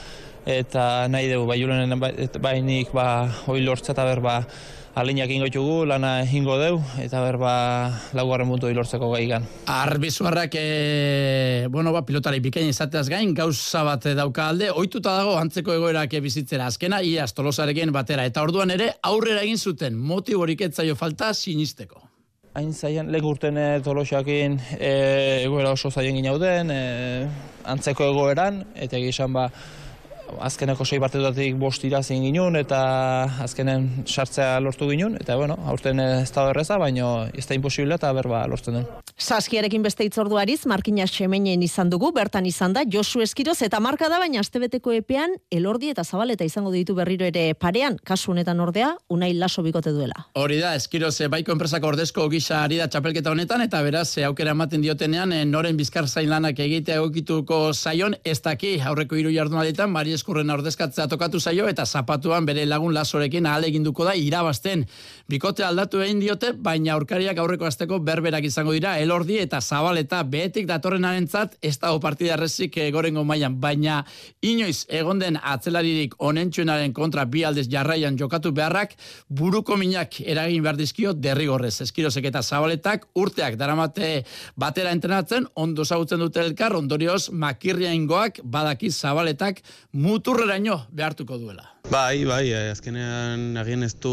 [0.47, 2.01] eta nahi dugu, bai julenen
[2.43, 3.07] bainik ba,
[3.51, 4.41] hoi lortza eta berba
[4.97, 7.53] alinak ingo txugu, lana ingo deu, eta berba
[8.17, 9.45] laugarren puntu lortzeko gai gan.
[9.69, 15.77] Arbizuarrak, e, bueno, ba, pilotari bikain izateaz gain, gauza bat dauka alde, oituta dago antzeko
[15.77, 21.35] egoerak bizitzera azkena, iaz tolosarekin batera, eta orduan ere aurrera egin zuten, motiborik etzaio falta
[21.35, 22.01] sinisteko.
[22.57, 24.93] Hain zaian, lehen urten tolosakin e,
[25.45, 27.27] egoera oso zaien ginauden, e,
[27.69, 29.51] antzeko egoeran, eta egizan ba,
[30.41, 32.81] azkeneko sei partidutatik bost irazin ginun eta
[33.45, 38.13] azkenen sartzea lortu ginun eta bueno, aurten ez da erreza, baina ez da imposible eta
[38.17, 39.06] berba lortzen den.
[39.17, 44.19] Saskiarekin beste itzorduariz, Markina Xemeinen izan dugu, bertan izan da, Josu Eskiroz eta marka da,
[44.21, 49.31] baina astebeteko epean, elordi eta zabaleta izango ditu berriro ere parean, kasu honetan ordea, unai
[49.33, 50.27] laso bikote duela.
[50.37, 54.85] Hori da, Eskiroz, baiko enpresako ordezko gisa ari da txapelketa honetan, eta beraz, aukera ematen
[54.85, 60.53] diotenean, noren bizkar zain lanak egitea egokituko zaion, ez daki, aurreko hiru jardunaletan, Mari eskurren
[60.53, 64.85] ordezkatzea tokatu zaio eta zapatuan bere lagun lasorekin ahal eginduko da irabazten.
[65.27, 70.67] Bikote aldatu egin diote, baina aurkariak aurreko azteko berberak izango dira elordi eta zabaleta behetik
[70.69, 74.03] datorren arentzat ez dago partida errezik gorengo mailan, baina
[74.43, 78.97] inoiz egon den atzelaririk onentsuenaren kontra bi aldez jarraian jokatu beharrak
[79.29, 81.81] buruko minak eragin behar dizkio derrigorrez.
[81.87, 84.25] Eskirozek eta zabaletak urteak daramate
[84.57, 91.71] batera entrenatzen, ondo zagutzen dute elkar, ondorioz makirria ingoak badaki zabaletak muturreraino behartuko duela.
[91.91, 94.13] Bai, bai, eh, azkenean agien ez du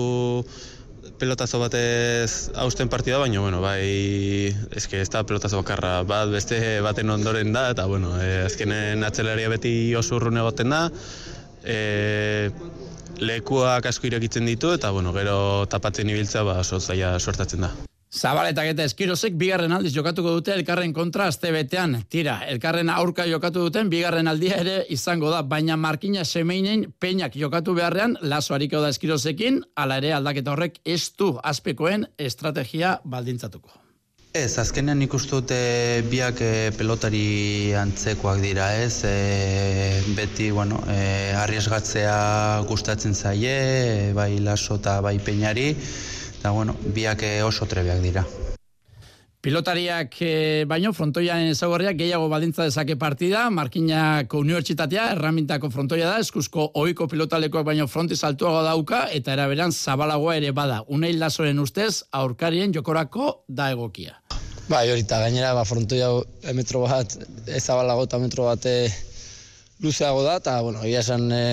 [1.23, 7.13] pelotazo batez hausten partida, baina, bueno, bai, eske ez da pelotazo bakarra bat, beste baten
[7.15, 10.83] ondoren da, eta, bueno, e, azkenen atzelaria beti oso urrune egoten da,
[11.63, 12.51] e,
[13.23, 15.39] lekuak asko irekitzen ditu, eta, bueno, gero
[15.71, 17.73] tapatzen ibiltza, ba, oso zaila sortatzen da.
[18.13, 21.49] Zabaletak eta eskirozek bigarren aldiz jokatuko dute elkarren kontra azte.
[22.09, 27.73] Tira, elkarren aurka jokatu duten bigarren aldia ere izango da, baina markina semeinen peinak jokatu
[27.73, 33.79] beharrean laso hariko da eskirozekin, ala ere aldaketa horrek ez du azpekoen estrategia baldintzatuko.
[34.33, 39.03] Ez, azkenean dute biak e, pelotari antzekoak dira, ez?
[39.05, 45.75] E, beti, bueno, e, arriesgatzea gustatzen zaie, bai laso eta bai peinari,
[46.43, 48.21] eta bueno, biak eh, oso trebeak dira.
[49.39, 50.31] Pilotariak e,
[50.67, 57.63] baino frontoian ezagorriak gehiago baldintza dezake partida, Markinako Unibertsitatea erramintako frontoia da, eskuzko ohiko pilotalekoak
[57.69, 60.81] baino fronti saltuago dauka eta eraberan zabalagoa ere bada.
[60.91, 64.19] Unei lasoren ustez aurkarien jokorako da egokia.
[64.67, 66.11] Bai, horita gainera ba frontoia
[66.59, 68.77] metro bat ezabalago eta metro bate
[69.79, 71.45] luzeago da eta bueno, ia esan e,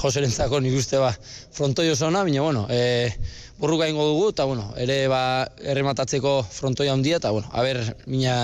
[0.00, 1.12] Joserentzako nik uste ba
[1.54, 3.10] frontoio zona, baina bueno, e,
[3.58, 5.24] borruka ingo dugu, eta bueno, ere ba,
[5.62, 8.38] errematatzeko frontoia handia, eta bueno, haber, mina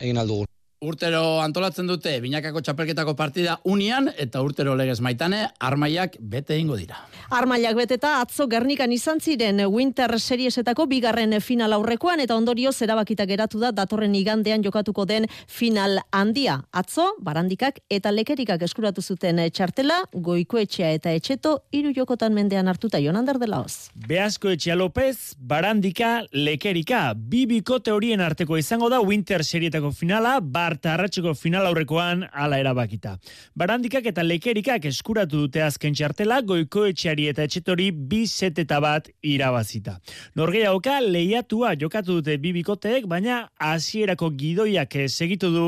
[0.00, 0.49] egin aldugu.
[0.80, 7.02] Urtero antolatzen dute binakako txapelketako partida unian eta urtero legez maitane armaiak bete ingo dira.
[7.36, 13.60] Armaiak beteta atzo Gernikan izan ziren Winter Seriesetako bigarren final aurrekoan eta ondorio zerabakita geratu
[13.60, 16.62] da datorren igandean jokatuko den final handia.
[16.72, 23.36] Atzo, barandikak eta lekerikak eskuratu zuten txartela, goikoetxea eta etxeto hiru jokotan mendean hartuta jonander
[23.36, 23.90] dela hoz.
[24.08, 30.92] Beazko etxea López, barandika, lekerika, bibiko teorien arteko izango da Winter Serietako finala, bar Barta
[30.94, 33.16] arratxeko final aurrekoan ala erabakita.
[33.58, 39.96] Barandikak eta lekerikak eskuratu dute azken txartela, goiko etxeari eta etxetori bi seteta bat irabazita.
[40.38, 45.64] Norgea oka lehiatua jokatu dute bibikoteek, baina hasierako gidoiak segitu du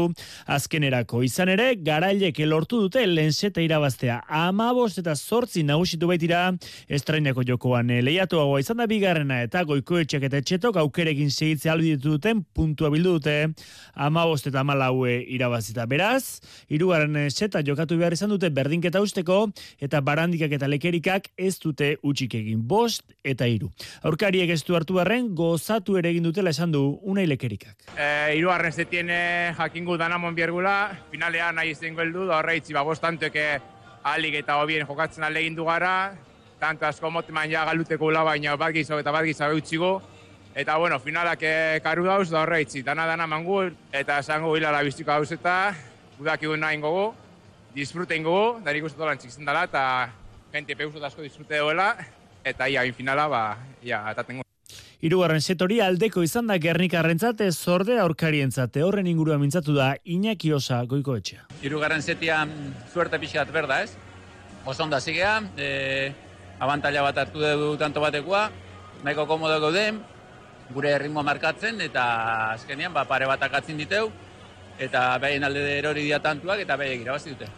[0.47, 1.25] azkenerako.
[1.27, 4.21] Izan ere, garailek lortu dute lehen seta irabaztea.
[4.29, 6.45] Amabos eta zortzi nagusitu baitira
[6.87, 12.47] estrainako jokoan lehiatuagoa izan da bigarrena eta goiko etxeak eta etxetok aukerekin segitzea albiditu duten
[12.55, 13.37] puntua bildu dute
[13.99, 15.87] amabost eta amala haue irabazita.
[15.91, 19.49] Beraz, irugarren seta jokatu behar izan dute berdinketa usteko
[19.83, 22.63] eta barandikak eta lekerikak ez dute utxik egin.
[22.69, 23.73] Bost eta iru.
[24.07, 27.89] Aurkariek ez du hartu barren, gozatu ere egin dutela esan du unai lekerikak.
[27.97, 29.11] E, irugarren setien
[29.59, 30.77] jakingu danamon biergula,
[31.11, 33.47] finalean nahi izango heldu, da horre itzi bagostantueke
[34.05, 36.15] alik eta hobien jokatzen alde egin du gara,
[36.61, 39.93] tanto asko moteman ja galuteko baina bat gizok eta bat gizok eutxiko,
[40.55, 44.83] Eta, bueno, finalak eh, karu dauz, da horre itzi, dana dana mangu, eta esango hilala
[44.85, 45.73] biztiko dauz eta
[46.19, 47.07] gudak egun nahi ingogu,
[47.73, 49.85] disfrute ingogu, da nik uste dolan txikzen dela, eta
[50.53, 51.95] gente peusot asko disfrute duela,
[52.45, 53.43] eta ia, finala, ba,
[53.81, 54.45] ia, eta tengo.
[55.03, 60.85] Hirugarren setori aldeko izan da Gernikarrentzat ez zorde aurkarientzat horren ingurua mintzatu da Iñaki Osa
[60.85, 61.49] goiko etxea.
[61.65, 62.45] Hirugarren setia
[62.93, 63.97] suerte pixat berda, ez?
[64.69, 66.13] Oso onda zigea, e,
[66.61, 68.51] abantalla bat hartu dugu tanto batekoa,
[69.03, 70.05] nahiko komodo gauden,
[70.73, 72.05] gure erritmo markatzen eta
[72.57, 74.09] azkenean ba, pare bat akatzen diteu
[74.79, 77.51] eta behin alde erori diatantuak eta behin irabazi dute.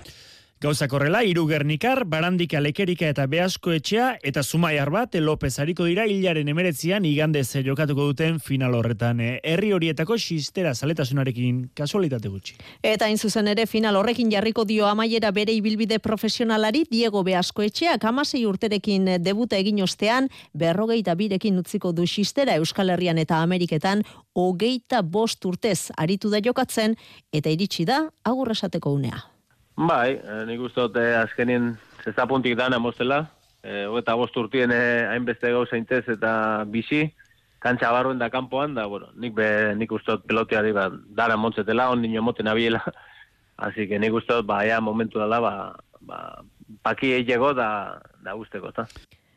[0.65, 6.07] Gauza korrela, iru gernikar, barandika lekerika eta behasko etxea, eta zumaiar bat, López hariko dira
[6.09, 9.21] hilaren emeretzian igande ze jokatuko duten final horretan.
[9.21, 12.57] Eh, herri horietako xistera zaletasunarekin kasualitate gutxi.
[12.81, 18.09] Eta in zuzen ere final horrekin jarriko dio amaiera bere ibilbide profesionalari Diego Beasko etxeak
[18.09, 24.01] amasei urterekin debuta egin ostean, berrogeita birekin utziko du xistera Euskal Herrian eta Ameriketan,
[24.33, 26.97] hogeita bost urtez aritu da jokatzen,
[27.35, 29.34] eta iritsi da agurrasateko unea.
[29.75, 31.73] Bai, eh, nik uste dut eh, azkenien
[32.05, 33.25] zezapuntik dana mozela,
[33.67, 37.09] eh, eta bost urtien eh, hainbeste gauza intez eta bizi,
[37.59, 41.89] kantxa barruen da kanpoan, da, bueno, nik, be, nik uste dut pelotiari ba, dara montzetela,
[41.91, 42.85] on nino moten abiela,
[43.67, 45.55] así que nik uste dut, ba, ya momentu dela, ba,
[46.01, 46.21] ba,
[46.87, 48.87] paki egego da, da guzteko, eta.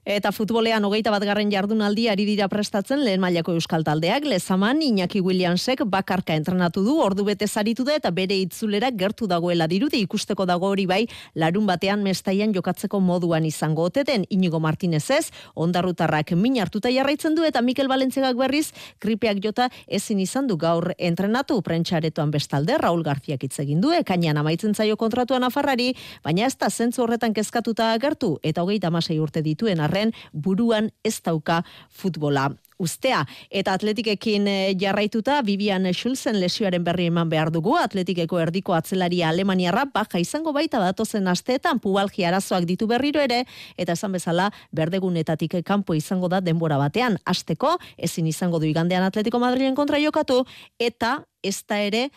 [0.07, 5.19] Eta futbolean hogeita bat garren jardunaldi ari dira prestatzen lehen mailako euskal taldeak, lezaman Iñaki
[5.19, 9.99] Williamsek bakarka entrenatu du, ordu bete zaritu da eta bere itzulera gertu dagoela dirudi.
[10.05, 11.01] Ikusteko dago hori bai,
[11.35, 14.23] larun batean mestaian jokatzeko moduan izango oteten.
[14.29, 18.71] Inigo Martinez ez, ondarrutarrak min hartuta jarraitzen du eta Mikel Balentzegak berriz,
[19.03, 21.59] kripeak jota ezin izan du gaur entrenatu.
[21.61, 25.91] Prentxaretoan bestalde, Raul Garziak itzegin du, ekainan amaitzen zaio kontratuan afarrari,
[26.23, 28.37] baina ez da zentzu horretan kezkatuta agertu.
[28.41, 29.96] Eta hogeita amasei urte dituen arre
[30.33, 33.23] buruan ez dauka futbola ustea.
[33.49, 39.87] Eta atletikekin eh, jarraituta, Vivian Schulzen lesioaren berri eman behar dugu, atletikeko erdiko atzelaria Alemaniarra,
[39.93, 43.43] baja izango baita datozen asteetan, pubalgi arazoak ditu berriro ere,
[43.77, 47.17] eta esan bezala, berdegunetatik kanpo izango da denbora batean.
[47.25, 50.43] Asteko, ezin izango du igandean atletiko Madrilen kontra jokatu,
[50.79, 52.07] eta ez da ere,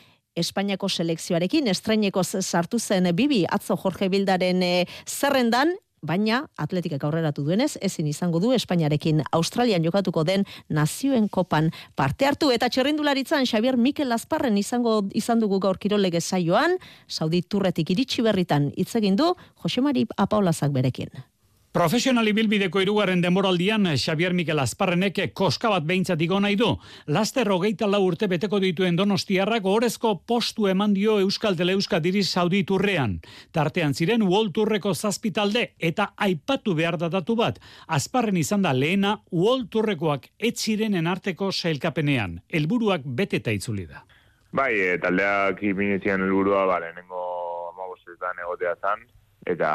[0.40, 3.42] Espainiako selekzioarekin estraineko sartu zen bibi.
[3.50, 10.24] Atzo Jorge Bildaren eh, zerrendan baina atletikak aurreratu duenez, ezin izango du Espainiarekin Australian jokatuko
[10.24, 16.20] den nazioen kopan parte hartu eta txerrindularitzan Xavier Mikel Azparren izango izan dugu gaur kirolege
[16.20, 21.29] saioan, Saudi turretik iritsi berritan hitz egin du Josemari Apaolazak berekin.
[21.70, 26.66] Profesionali bilbideko irugarren demoraldian Xavier Mikel Azparrenek koska bat behintzat igo nahi du.
[27.06, 32.64] Laster hogeita lau urte beteko dituen donostiarrak orezko postu eman dio Euskal Teleeuska diriz Saudi
[32.66, 33.20] turrean.
[33.54, 37.62] Tartean ziren World Turreko zazpitalde eta aipatu behar datatu bat.
[37.86, 42.40] Azparren izan da lehena World Turrekoak etzirenen arteko sailkapenean.
[42.50, 44.02] Helburuak beteta itzuli da.
[44.50, 47.22] Bai, e, taldeak ipinetzian helburua, bale, nengo
[47.70, 49.06] amabostetan egotea zan,
[49.54, 49.70] eta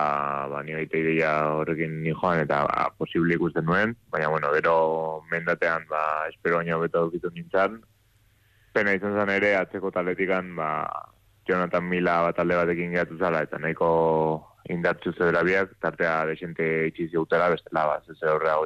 [0.52, 4.76] ba, ni baita ideia horrekin ni joan eta ba, posible ikusten nuen, baina bueno, gero
[5.32, 7.82] mendatean ba, espero baina beto dukitu nintzen,
[8.74, 10.70] pena izan zen ere atzeko taletikan ba,
[11.48, 13.90] Jonathan Mila bat talde batekin gehatu zala, eta nahiko
[14.74, 18.58] indartzu zebera biak, tartea desente itxizi utela, bestela, ba, zeze horrea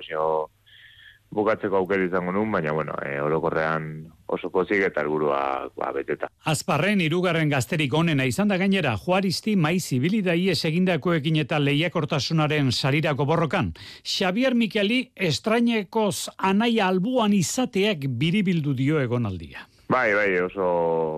[1.32, 3.90] bukatzeko aukera izango nun, baina bueno, e, orokorrean
[4.30, 6.30] oso pozik eta helburua ba, beteta.
[6.50, 13.74] Azparren irugarren gazterik onena izan da gainera, Juaristi maiz ibilidai esegindakoekin eta lehiakortasunaren sarirako borrokan.
[14.04, 19.68] Xavier Mikeli estrainekoz anaia albuan izateak biribildu dio egonaldia.
[19.90, 20.66] Bai, bai, oso,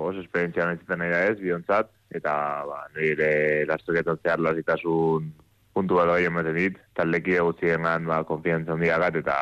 [0.07, 2.33] oso esperientzia nahizetan nahi da ez, biontzat, eta
[2.67, 5.27] ba, nire lastoketan zehar lazitasun
[5.75, 9.35] puntu bat bai ematen dit, taldeki eguzien gan, ba, konfiantzan diagat, eta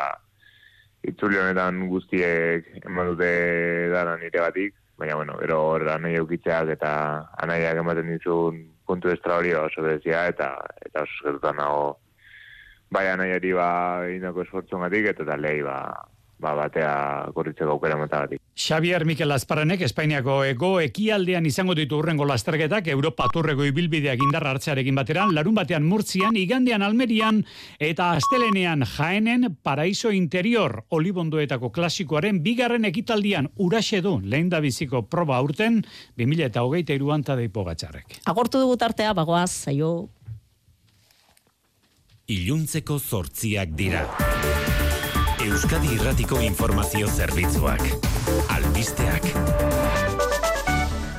[1.06, 3.30] itzuli honetan guztiek eman dute
[3.92, 6.92] dara nire batik, baina, bueno, ero horra nahi eukitzeak eta
[7.40, 10.52] anaiak ematen dizun puntu estra hori oso bezia eta
[10.84, 11.84] eta oso eskertutan nago
[12.90, 13.70] bai anaiari ba
[14.12, 15.78] indako esfortzungatik eta talei ba,
[16.42, 16.92] ba, batea
[17.34, 18.42] korritzeko aukera matagatik.
[18.60, 24.98] Xavier Mikel Azparrenek Espainiako ego ekialdean izango ditu urrengo lasterketak Europa turrego ibilbideak indar hartzearekin
[24.98, 27.38] bateran, larun batean Murtzian, igandean Almerian
[27.80, 35.38] eta Astelenean Jaenen Paraiso Interior Olibondoetako klasikoaren bigarren ekitaldian uraxe du lehen da biziko proba
[35.40, 35.80] aurten
[36.20, 38.20] 2000 eta hogeita iruan tadeipo gatxarrek.
[38.28, 40.10] Agortu dugu tartea, bagoaz, zaio.
[42.28, 44.04] Iluntzeko zortziak dira.
[45.40, 47.80] Euskadi Irratiko Informazio Zerbitzuak.
[48.52, 49.24] Albisteak.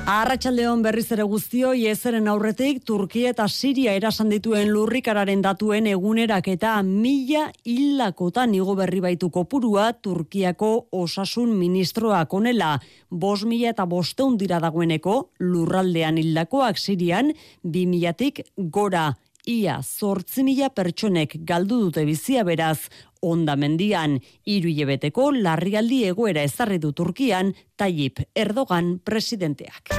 [0.06, 6.76] Arratxaldeon berriz ere guztio, ezeren aurretik Turkia eta Siria erasan dituen lurrikararen datuen egunerak eta
[6.86, 12.76] mila hilakotan igo berri baitu kopurua Turkiako osasun ministroak onela.
[13.10, 19.10] Bos mila eta bosteun dira dagoeneko lurraldean hildakoak Sirian, bi milatik gora
[19.46, 22.86] ia zortzi mila pertsonek galdu dute bizia beraz,
[23.22, 29.94] onda mendian, iru hilebeteko larrialdi egoera ezarri du Turkian, Tayyip Erdogan presidenteak.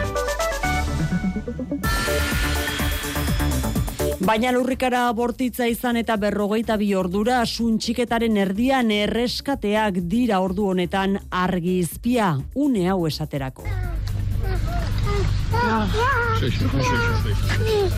[4.24, 11.82] Baina lurrikara bortitza izan eta berrogeita bi ordura suntxiketaren erdian erreskateak dira ordu honetan argi
[11.82, 13.68] izpia une hau esaterako.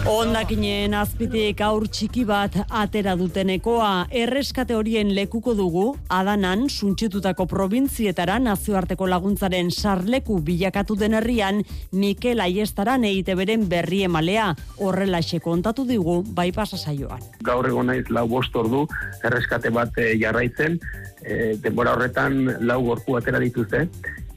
[0.06, 4.06] Ondakinen azpitik aur txiki bat atera dutenekoa.
[4.14, 13.08] Erreskate horien lekuko dugu adanan suntxitutako probintzietara nazioarteko laguntzaren sarleku bilakatu den herrian Mikel Aiestaran
[13.10, 14.52] eite beren berri emalea.
[14.78, 17.24] Horrela kontatu digu bai pasa saioan.
[17.42, 18.86] Gaur egon naiz lau bost ordu
[19.24, 20.80] erreskate bat eh, jarraitzen.
[21.26, 23.88] E, denbora horretan lau gorku atera dituzte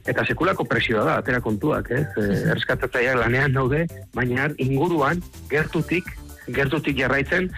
[0.09, 2.05] eta sekulako presioa da, atera kontuak, ez?
[2.19, 3.85] E, erreskatzaileak lanean daude,
[4.15, 6.09] baina inguruan gertutik,
[6.53, 7.49] gertutik jarraitzen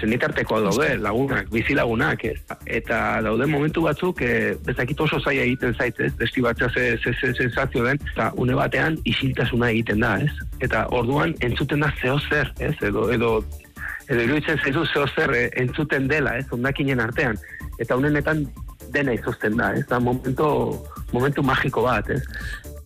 [0.00, 2.36] zenitarteko daude, lagunak, bizi lagunak, ez?
[2.78, 6.12] Eta daude momentu batzuk, e, bezakit oso zaila egiten zait, ez?
[6.18, 10.32] Desti batza ze, ze, ze, sensazio den, eta une batean isiltasuna egiten da, ez?
[10.60, 12.74] Eta orduan entzuten da zeo zer, ez?
[12.82, 13.32] Edo, edo,
[14.08, 16.46] edo iruditzen zaizu zeo zer e, entzuten dela, ez?
[16.52, 17.38] Ondakinen artean.
[17.78, 18.46] Eta unenetan
[18.92, 19.86] dena izozten da, ez?
[19.90, 20.48] Da momento
[21.12, 22.06] momentu magiko bat?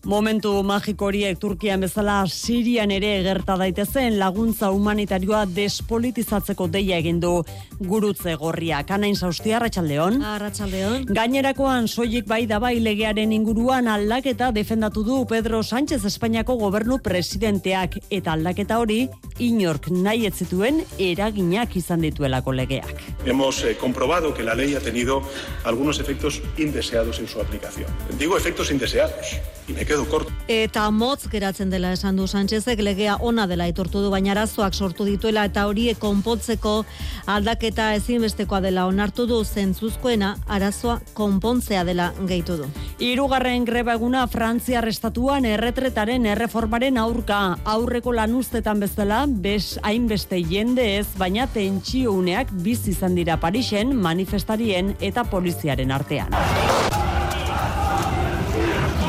[0.01, 7.35] Momentu magiko horiek Turkian bezala Sirian ere gerta daitezen laguntza humanitarioa despolitizatzeko deia egin du
[7.77, 8.79] gurutze gorria.
[8.81, 10.17] Kanain saustia Arratsaldeon.
[10.25, 11.05] Arratsaldeon.
[11.05, 17.99] Gainerakoan soilik bai da bai legearen inguruan aldaketa defendatu du Pedro Sánchez Espainiako gobernu presidenteak
[18.09, 19.03] eta aldaketa hori
[19.37, 23.05] inork nahi ez zituen eraginak izan dituelako legeak.
[23.23, 25.21] Hemos eh, comprobado que la ley ha tenido
[25.63, 27.85] algunos efectos indeseados en su aplicación.
[28.17, 29.37] Digo efectos indeseados
[29.67, 30.31] y me quedo corto.
[30.47, 35.03] Eta motz geratzen dela esan du Sánchezek legea ona dela aitortu du baina arazoak sortu
[35.03, 36.85] dituela eta horiek konpontzeko
[37.33, 42.69] aldaketa ezinbestekoa dela onartu du zentzuzkoena arazoa konpontzea dela gehitu du.
[43.03, 47.41] Hirugarren greba eguna Frantziar estatuan erretretaren erreformaren aurka
[47.75, 55.27] aurreko lanuztetan bezala bes hainbeste jende ez baina tentsiuneak bizi izan dira Parisen manifestarien eta
[55.27, 57.00] poliziaren artean.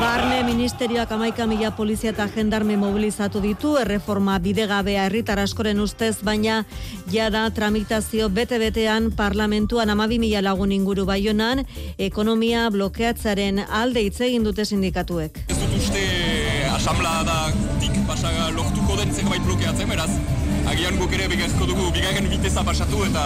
[0.03, 6.57] Barne Ministerioak amaika mila polizia eta jendarme mobilizatu ditu, erreforma bidegabea herritar askoren ustez, baina
[7.13, 11.63] jada tramitazio bete-betean parlamentuan amabi mila lagun inguru baionan,
[11.97, 15.39] ekonomia blokeatzaren alde hitz egin dute sindikatuek.
[15.47, 16.03] Ez dut uste
[16.73, 20.11] asambladatik pasaga lortuko den zerbait blokeatzen, beraz,
[20.67, 23.25] agian guk ere begazko dugu bigarren biteza pasatu eta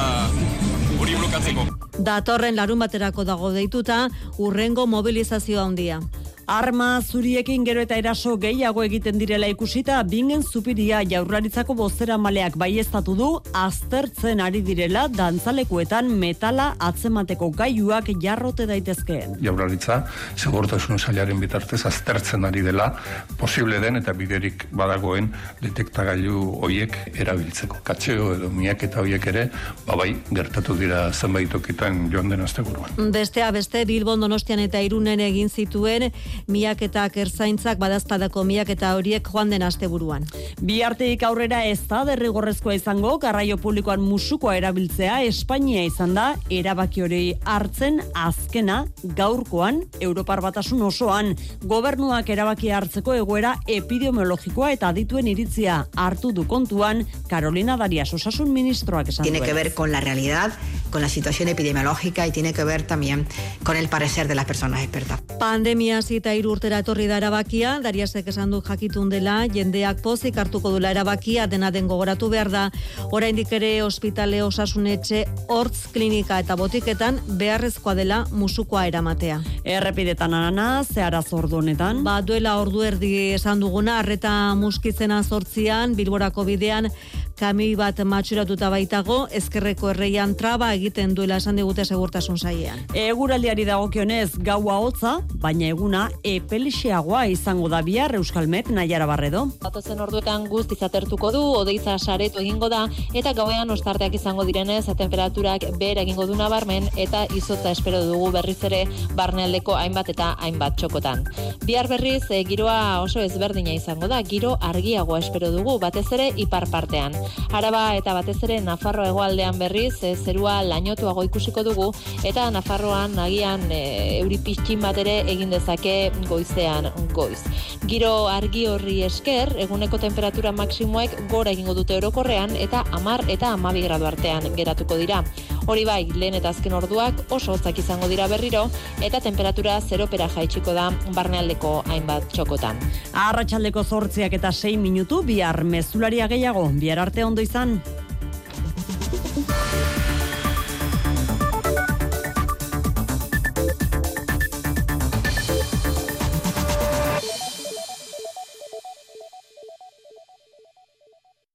[1.02, 1.68] hori blokatzeko.
[1.98, 4.04] Datorren larun baterako dago deituta,
[4.38, 6.04] urrengo mobilizazioa handia.
[6.48, 13.16] Arma zuriekin gero eta eraso gehiago egiten direla ikusita, bingen zupiria jaurlaritzako bozera maleak baiestatu
[13.20, 19.36] du, aztertzen ari direla dantzalekuetan metala atzemateko gaiuak jarrote daitezkeen.
[19.44, 19.98] Jaurlaritza,
[20.38, 22.94] segurtasun sailaren bitartez aztertzen ari dela,
[23.36, 25.28] posible den eta biderik badagoen
[25.60, 27.82] detektagailu hoiek erabiltzeko.
[27.92, 29.50] Katxeo edo miak eta hoiek ere,
[29.84, 32.96] babai, gertatu dira zenbait tokitan joan den asteburuan.
[33.12, 36.08] Besteak beste Bilbon Donostian eta Irunen egin zituen
[36.48, 40.26] miaketak erzaintzak badazpadako miaketa horiek joan den asteburuan.
[40.62, 47.04] Bi arteik aurrera ez da derrigorrezkoa izango garraio publikoan musukoa erabiltzea Espainia izan da erabaki
[47.06, 48.84] hori hartzen azkena
[49.18, 51.34] gaurkoan Europar batasun osoan
[51.64, 59.10] gobernuak erabaki hartzeko egoera epidemiologikoa eta adituen iritzia hartu du kontuan Carolina Darias osasun ministroak
[59.10, 60.54] esan Tiene que ver con la realidad,
[60.90, 63.28] con la situación epidemiológica y tiene que ver también
[63.64, 65.22] con el parecer de las personas expertas.
[65.40, 70.72] Pandemia zita hiru urtera etorri da erabakia, Dariasek esan du jakitun dela, jendeak pozik hartuko
[70.74, 72.64] dula erabakia, dena den gogoratu behar da,
[73.12, 79.40] oraindik ere ospitale osasunetxe, hortz klinika eta botiketan beharrezkoa dela musukoa eramatea.
[79.64, 80.84] Errepidetan arana,
[81.22, 82.04] zordu honetan?
[82.04, 86.90] Ba, duela ordu erdi esan duguna, arreta muskizena sortzian, bilborako bidean,
[87.38, 92.82] kamioi bat matxuratuta baitago, ezkerreko erreian traba egiten duela esan digute segurtasun saiean.
[92.98, 95.14] Eguraldiari dagokionez gaua hotza,
[95.44, 99.46] baina eguna epelixeagoa izango da bihar Euskalmet Naiara Barredo.
[99.62, 105.68] Batozen orduetan guztiz atertuko du, odeiza saretu egingo da, eta gauean ostarteak izango direnez, temperaturak
[105.78, 108.84] behera egingo du nabarmen, eta izotza espero dugu berriz ere
[109.20, 111.26] barnealdeko hainbat eta hainbat txokotan.
[111.68, 116.66] Bihar berriz, e, giroa oso ezberdina izango da, giro argiagoa espero dugu, batez ere ipar
[116.74, 117.14] partean.
[117.52, 121.92] Araba eta batez ere Nafarro hegoaldean berriz, e, zerua lainotuago ikusiko dugu,
[122.28, 123.82] eta Nafarroan agian e,
[124.20, 127.42] euri pixkin bat ere egin dezake goizean goiz.
[127.88, 133.84] Giro argi horri esker, eguneko temperatura maksimoek gora egingo dute orokorrean eta amar eta amabi
[133.86, 135.24] gradu artean geratuko dira.
[135.68, 138.68] Hori bai, lehen eta azken orduak oso hotzak izango dira berriro
[139.04, 142.80] eta temperatura zeropera jaitsiko da barnealdeko hainbat txokotan.
[143.28, 147.82] Arratxaldeko zortziak eta sei minutu bihar mezularia gehiago, bihar De ondo izan.